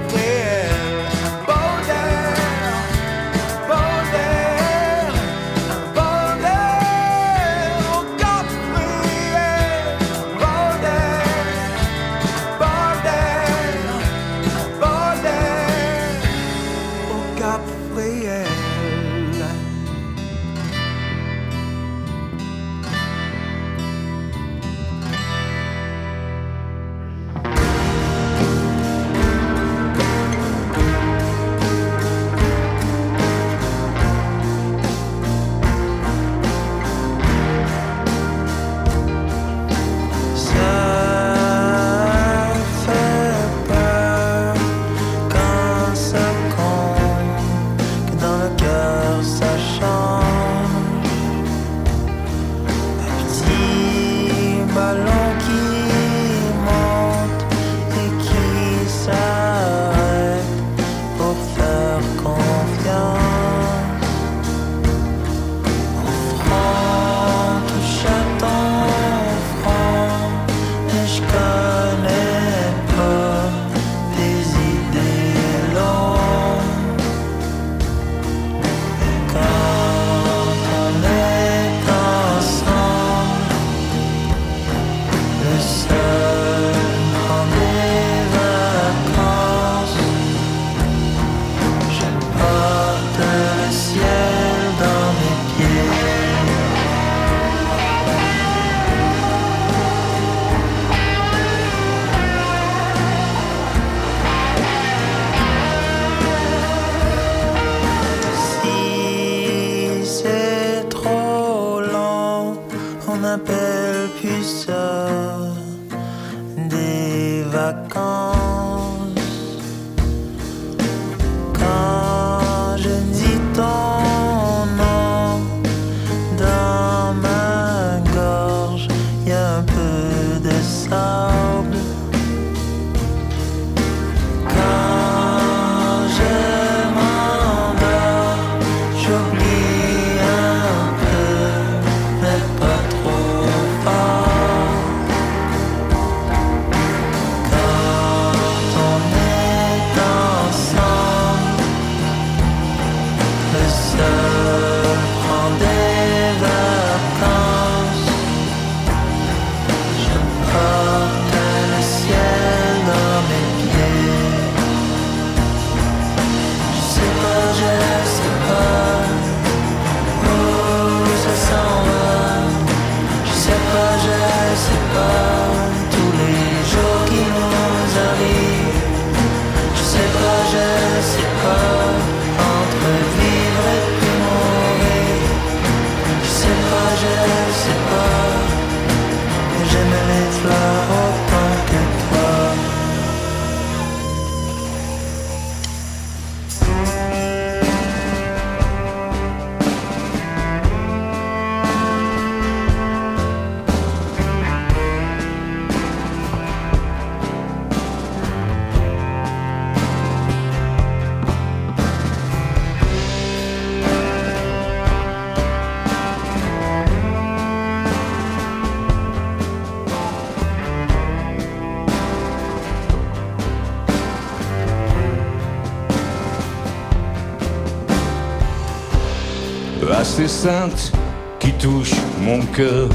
[231.38, 232.88] qui touche mon cœur.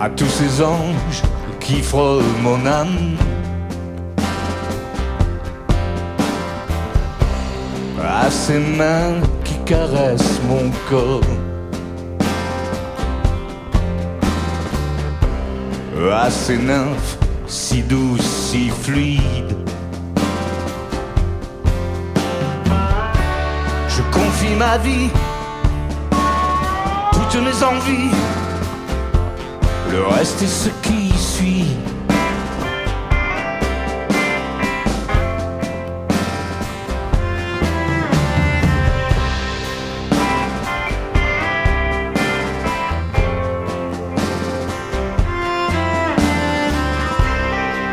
[0.00, 1.22] À tous ces anges
[1.60, 3.16] qui frôlent mon âme.
[8.02, 11.20] À ces mains qui caressent mon corps.
[16.10, 19.61] À ces nymphes si douces, si fluides.
[24.62, 25.10] Ma vie,
[27.12, 28.14] toutes mes envies.
[29.90, 31.66] Le reste est ce qui suit.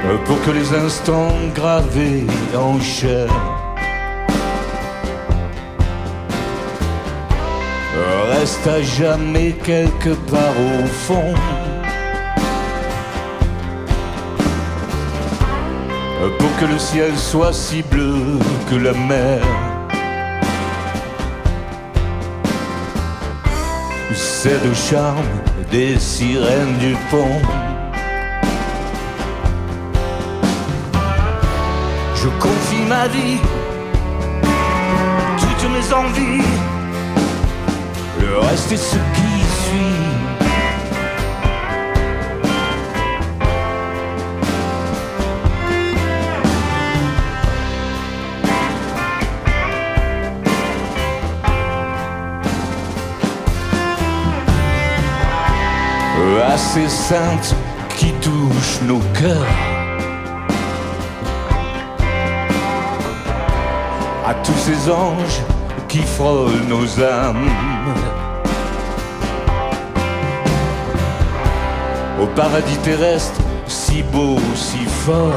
[0.06, 3.59] Euh, Pour que les instants gravés en chair
[8.60, 11.34] restent à jamais quelque part au fond.
[16.38, 19.42] Pour que le ciel soit si bleu que la mer
[24.14, 25.26] cède au charme
[25.72, 27.42] des sirènes du pont.
[32.16, 33.40] Je confie ma vie,
[35.40, 36.59] toutes mes envies,
[38.30, 39.30] le reste est ce qui.
[56.52, 57.56] Assez sainte
[57.98, 59.48] qui touche nos cœurs.
[64.30, 65.42] à tous ces anges
[65.88, 67.48] qui frôlent nos âmes.
[72.22, 75.34] Au paradis terrestre, si beau, si fort.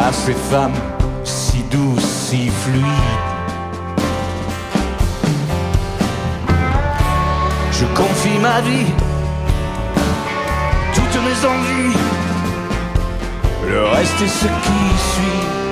[0.00, 0.72] À ces femmes
[1.24, 2.84] si douces, si fluides.
[7.70, 8.92] Je confie ma vie,
[10.94, 11.98] toutes mes envies.
[13.68, 14.82] Le reste est ce qui
[15.12, 15.67] suit.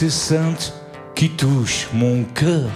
[0.00, 0.72] pensée sainte
[1.14, 2.70] qui touche mon cœur.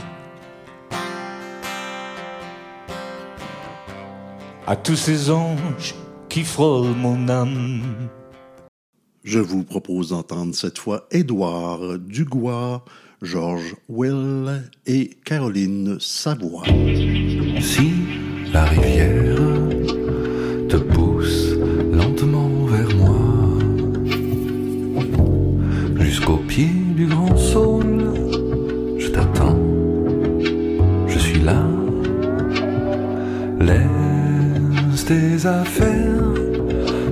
[4.66, 5.94] À tous ces anges
[6.28, 7.82] qui frôlent mon âme.
[9.22, 12.84] Je vous propose d'entendre cette fois Édouard Dugois,
[13.22, 16.64] Georges Will et Caroline Savoie.
[17.60, 17.90] Si
[18.52, 19.53] la rivière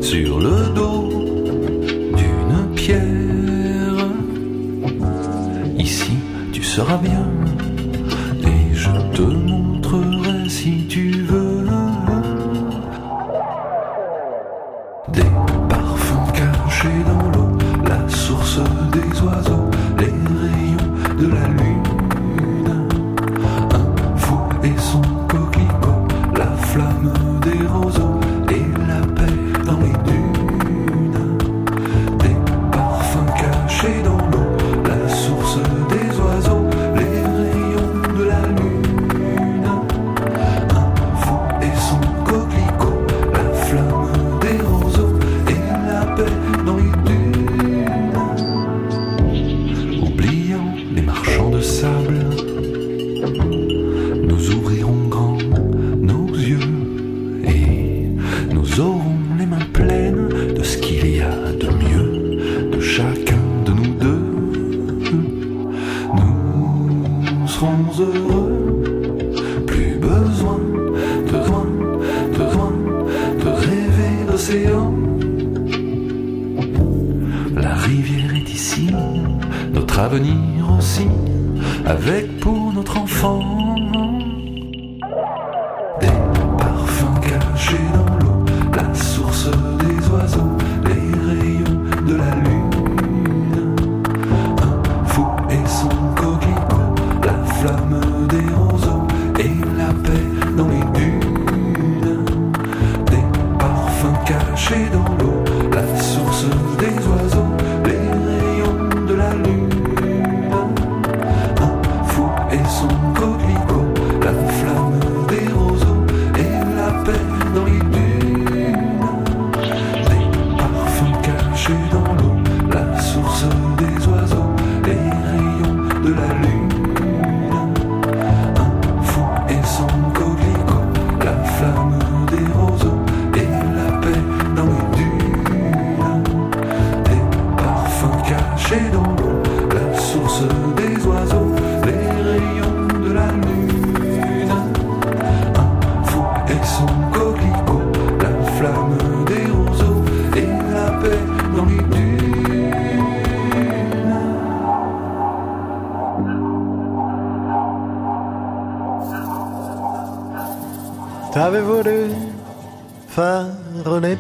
[0.01, 1.11] sur le dos
[2.17, 4.09] d'une pierre.
[5.77, 6.13] Ici,
[6.51, 7.22] tu seras bien.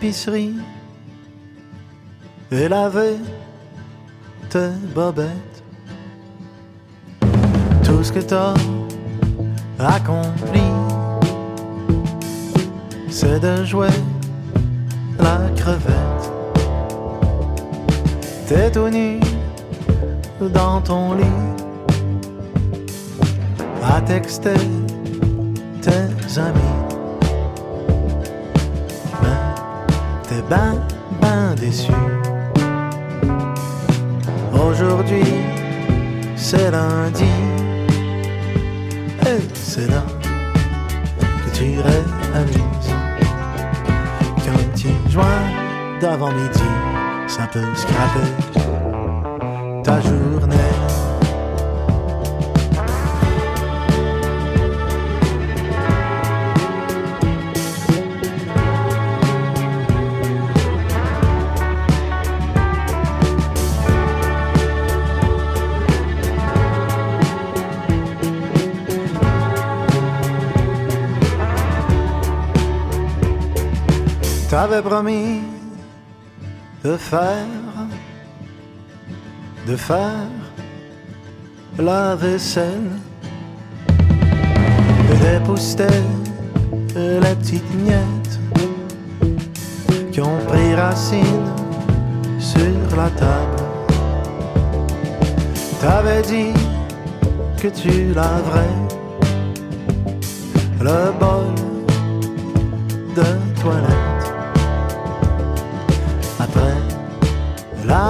[0.02, 0.54] l'épicerie
[2.50, 3.16] et laver
[4.50, 5.41] tes bobettes.
[74.72, 75.42] T'avais promis
[76.82, 77.44] de faire,
[79.66, 80.30] de faire
[81.78, 82.81] la vaisselle,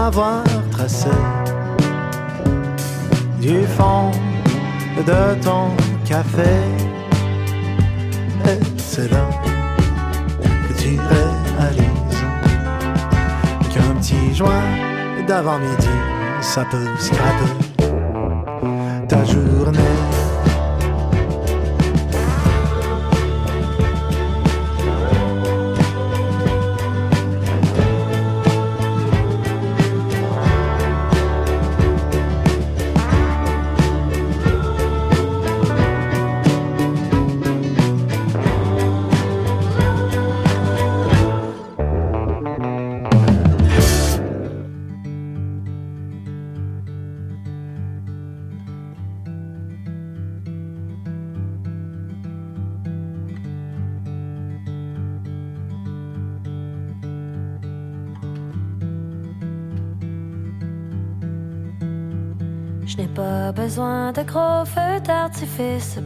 [0.05, 0.43] l'avoir
[0.73, 1.17] tracé
[3.41, 4.11] du fond
[4.97, 5.69] de ton
[6.05, 6.55] café,
[8.51, 9.25] et c'est là
[10.43, 12.25] que tu réalises
[13.73, 14.71] qu'un petit joint
[15.29, 15.97] d'avant-midi,
[16.41, 17.72] ça peut scraper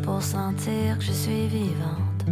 [0.03, 2.25] pour sentir que je suis vivante.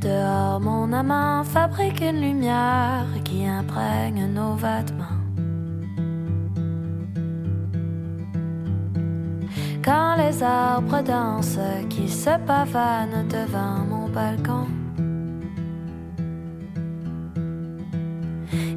[0.00, 5.18] Dehors, mon amant fabrique une lumière qui imprègne nos vêtements.
[9.84, 11.58] Quand les arbres dansent,
[11.90, 14.68] qui se pavanent devant mon balcon.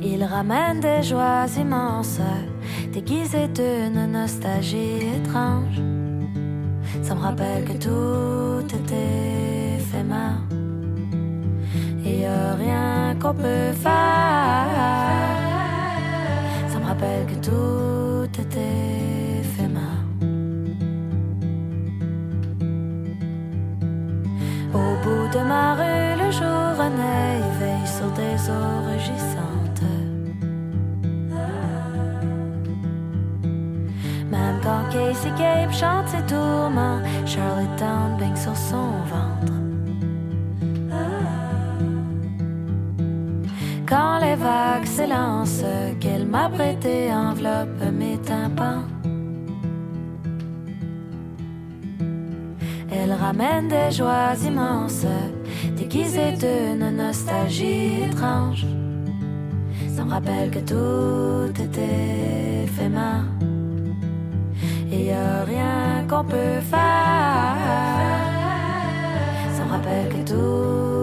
[0.02, 2.22] Il ramène des joies immenses,
[2.96, 5.82] déguisées d'une nostalgie étrange.
[7.04, 8.92] Ça me rappelle que tout est
[9.76, 10.40] éphémère.
[12.06, 12.22] Et
[12.64, 14.70] rien qu'on peut faire.
[16.72, 18.56] Ça me rappelle que tout est
[19.42, 20.04] éphémère.
[24.74, 29.45] Au bout de ma rue, le jour renaît, il veille sur des eaux
[34.96, 39.54] Casey Gabe chante ses tourments, Charlottetown baigne sur son ventre.
[43.86, 45.66] Quand les vagues s'élancent,
[46.00, 48.86] qu'elle m'a prêté enveloppe mes tympans.
[52.90, 55.06] Elle ramène des joies immenses,
[55.76, 58.66] déguisées d'une nostalgie étrange.
[59.94, 63.26] Ça me rappelle que tout était éphémère.
[65.06, 67.56] Y a rien qu'on peut faire.
[69.56, 70.95] Ça me rappelle que tout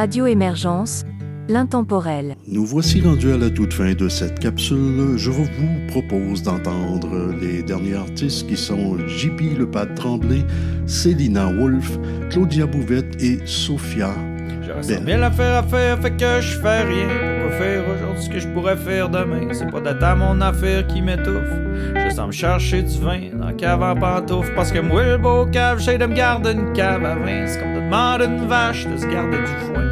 [0.00, 1.04] Radio Émergence,
[1.46, 2.34] l'intemporel.
[2.48, 5.18] Nous voici rendus à la toute fin de cette capsule.
[5.18, 5.46] Je vous
[5.88, 10.42] propose d'entendre les derniers artistes qui sont JP Le Pad Tremblay,
[10.86, 11.98] Célina Wolf,
[12.30, 14.14] Claudia Bouvette et Sophia.
[14.62, 17.08] J'aurais bien l'affaire à faire, fait que je fais rien.
[17.42, 19.52] Pourquoi faire aujourd'hui ce que je pourrais faire demain?
[19.52, 21.52] C'est pas d'attendre mon affaire qui m'étouffe.
[21.94, 24.54] Je sens me chercher du vin dans la cave en pantoufle.
[24.54, 27.46] Parce que moi, le beau cave, j'essaie de me garder une cave à vin.
[27.46, 29.89] C'est comme de demander une vache de se garder du foin.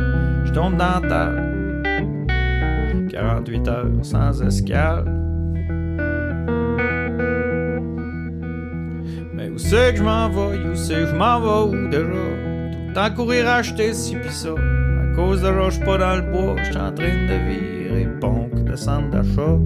[0.58, 1.82] La table.
[3.10, 5.04] 48 heures sans escale.
[9.56, 11.76] c'est que je m'en vais, où c'est que je m'en vais?
[11.76, 12.02] Où déjà?
[12.02, 14.50] Tout le temps courir acheter ci pis ça.
[14.50, 18.76] À cause de là, pas dans le bois, j'suis en train de virer ponk de
[18.76, 19.58] centre d'achat.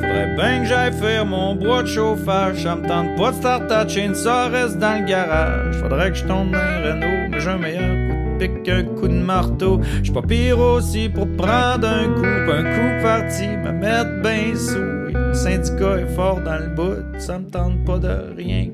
[0.00, 2.62] Faudrait bien que j'aille faire mon bois de chauffage.
[2.62, 5.74] Ça me tente pas de start à chaîne, ça reste dans le garage.
[5.76, 8.01] Faudrait que je tombe dans un Renault, mais j'ai un meilleur
[8.42, 9.80] pic qu'un coup de marteau.
[10.02, 15.12] J'suis pas pire aussi pour prendre un coup, un coup parti, me mettre bien sous.
[15.14, 18.66] Le syndicat est fort dans le bout, ça me tente pas de rien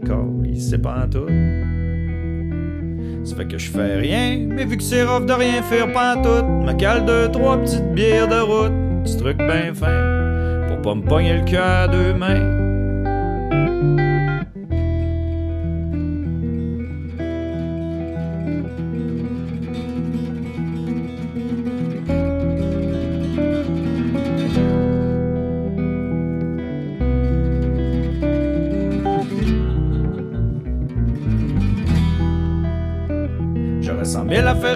[0.45, 1.27] il sait pas tout.
[3.25, 6.47] Ça fait que je fais rien, mais vu que c'est rough de rien faire pantoute,
[6.67, 8.73] me cale deux, trois petites bières de route,
[9.05, 12.58] petit truc bien fin pour pas me pogner le cœur à deux mains.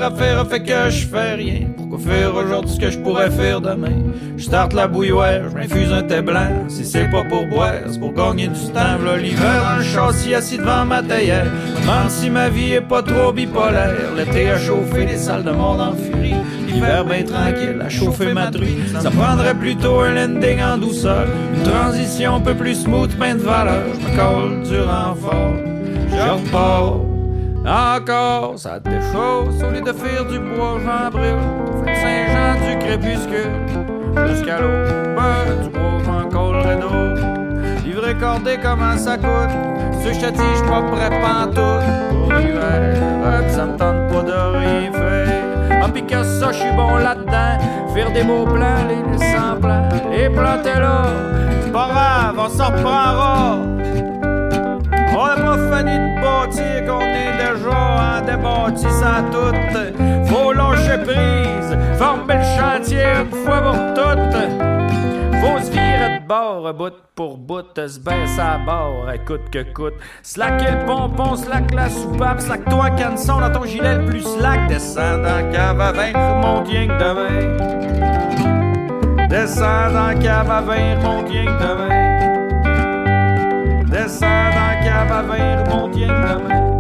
[0.03, 1.61] Mille affaires à fait que je fais rien.
[1.77, 4.03] Pourquoi faire aujourd'hui ce que je pourrais faire demain?
[4.37, 6.65] Je starte la bouilloire, je m'infuse un thé blanc.
[6.69, 8.99] Si c'est pas pour boire, c'est pour gagner du temps.
[9.21, 11.47] L'hiver, dans le châssis assis devant ma théière.
[11.81, 14.15] Demande si ma vie est pas trop bipolaire.
[14.17, 16.35] L'été a chauffé les salles de monde en furie.
[16.67, 18.79] L'hiver bien tranquille a chauffé ma truie.
[19.01, 21.27] Ça prendrait plutôt un landing en douceur.
[21.55, 23.85] Une transition un peu plus smooth, plein de valeur.
[23.95, 25.55] Je me colle du renfort.
[26.11, 27.12] Je repars.
[27.65, 31.39] Encore, ça te déchausse, au lieu de faire du bois, j'en brûle.
[31.87, 37.23] Saint-Jean du crépuscule, jusqu'à l'eau, ben, du bois, j'en collerai d'eau.
[37.85, 39.51] Livré cordé, comment ça coûte?
[40.03, 42.97] Ce que je pas prêt pantoute pour l'hiver.
[43.49, 45.83] Ça me tente pas de rien faire.
[45.85, 47.59] Ah, pis que ça, j'suis bon là-dedans.
[47.95, 51.03] Faire des beaux plans, les laisser en plan, les planter là.
[51.63, 53.59] C'est pas grave, on s'en reprendra.
[55.73, 59.57] Fini de bâtir qu'on est déjà en débâtissant tout.
[60.27, 64.37] Faut lâcher prise, former le chantier une fois pour toutes.
[65.41, 69.95] Faut se virer de bord, bout pour bout, se baisser à bord, coûte que coûte.
[70.23, 74.69] Slacker le pompon, slack la soupape, slack toi canson dans ton gilet le plus slack.
[74.69, 77.57] Descends dans cave à vin, remonte rien que demain.
[79.29, 82.03] Descends dans cave à vin, remonte rien que demain.
[83.85, 84.52] Descends
[85.03, 86.72] cave à vin, remonte rien que demain.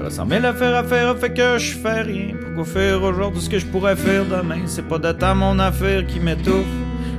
[0.00, 2.34] J'aurais cent mille affaires à faire, fait que je fais rien.
[2.40, 4.62] Pourquoi faire aujourd'hui ce que je pourrais faire demain?
[4.64, 6.64] C'est pas de temps mon affaire qui m'étouffe.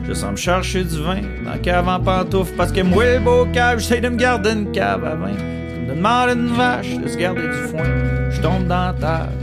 [0.07, 3.45] Je sens me chercher du vin dans la cave en pantoufle parce que moi, beau
[3.53, 5.35] cave, j'essaie de me garder une cave à vin.
[5.37, 7.83] Comme de demander une vache de se garder du foin.
[8.31, 9.33] Je tombe dans la table.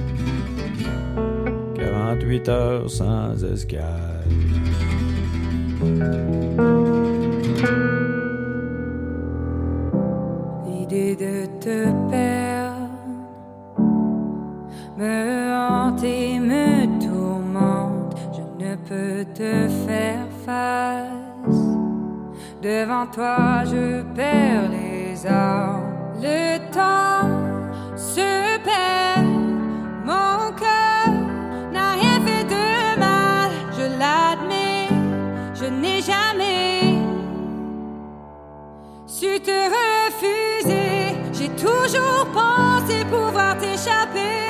[1.76, 3.84] 48 heures sans escale.
[10.66, 12.67] L'idée de te perdre
[14.98, 18.16] me hante et me tourmente.
[18.34, 21.60] Je ne peux te faire face.
[22.60, 25.94] Devant toi, je perds les armes.
[26.20, 27.28] Le temps
[27.96, 29.26] se perd.
[30.04, 31.14] Mon cœur
[31.72, 33.50] n'a rien fait de mal.
[33.78, 34.88] Je l'admets.
[35.54, 36.98] Je n'ai jamais
[39.06, 41.16] su te refuser.
[41.32, 44.47] J'ai toujours pensé pouvoir t'échapper.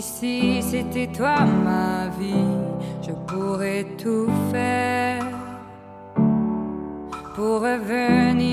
[0.00, 2.50] si c'était toi ma vie,
[3.02, 5.24] je pourrais tout faire
[7.34, 8.49] pour revenir.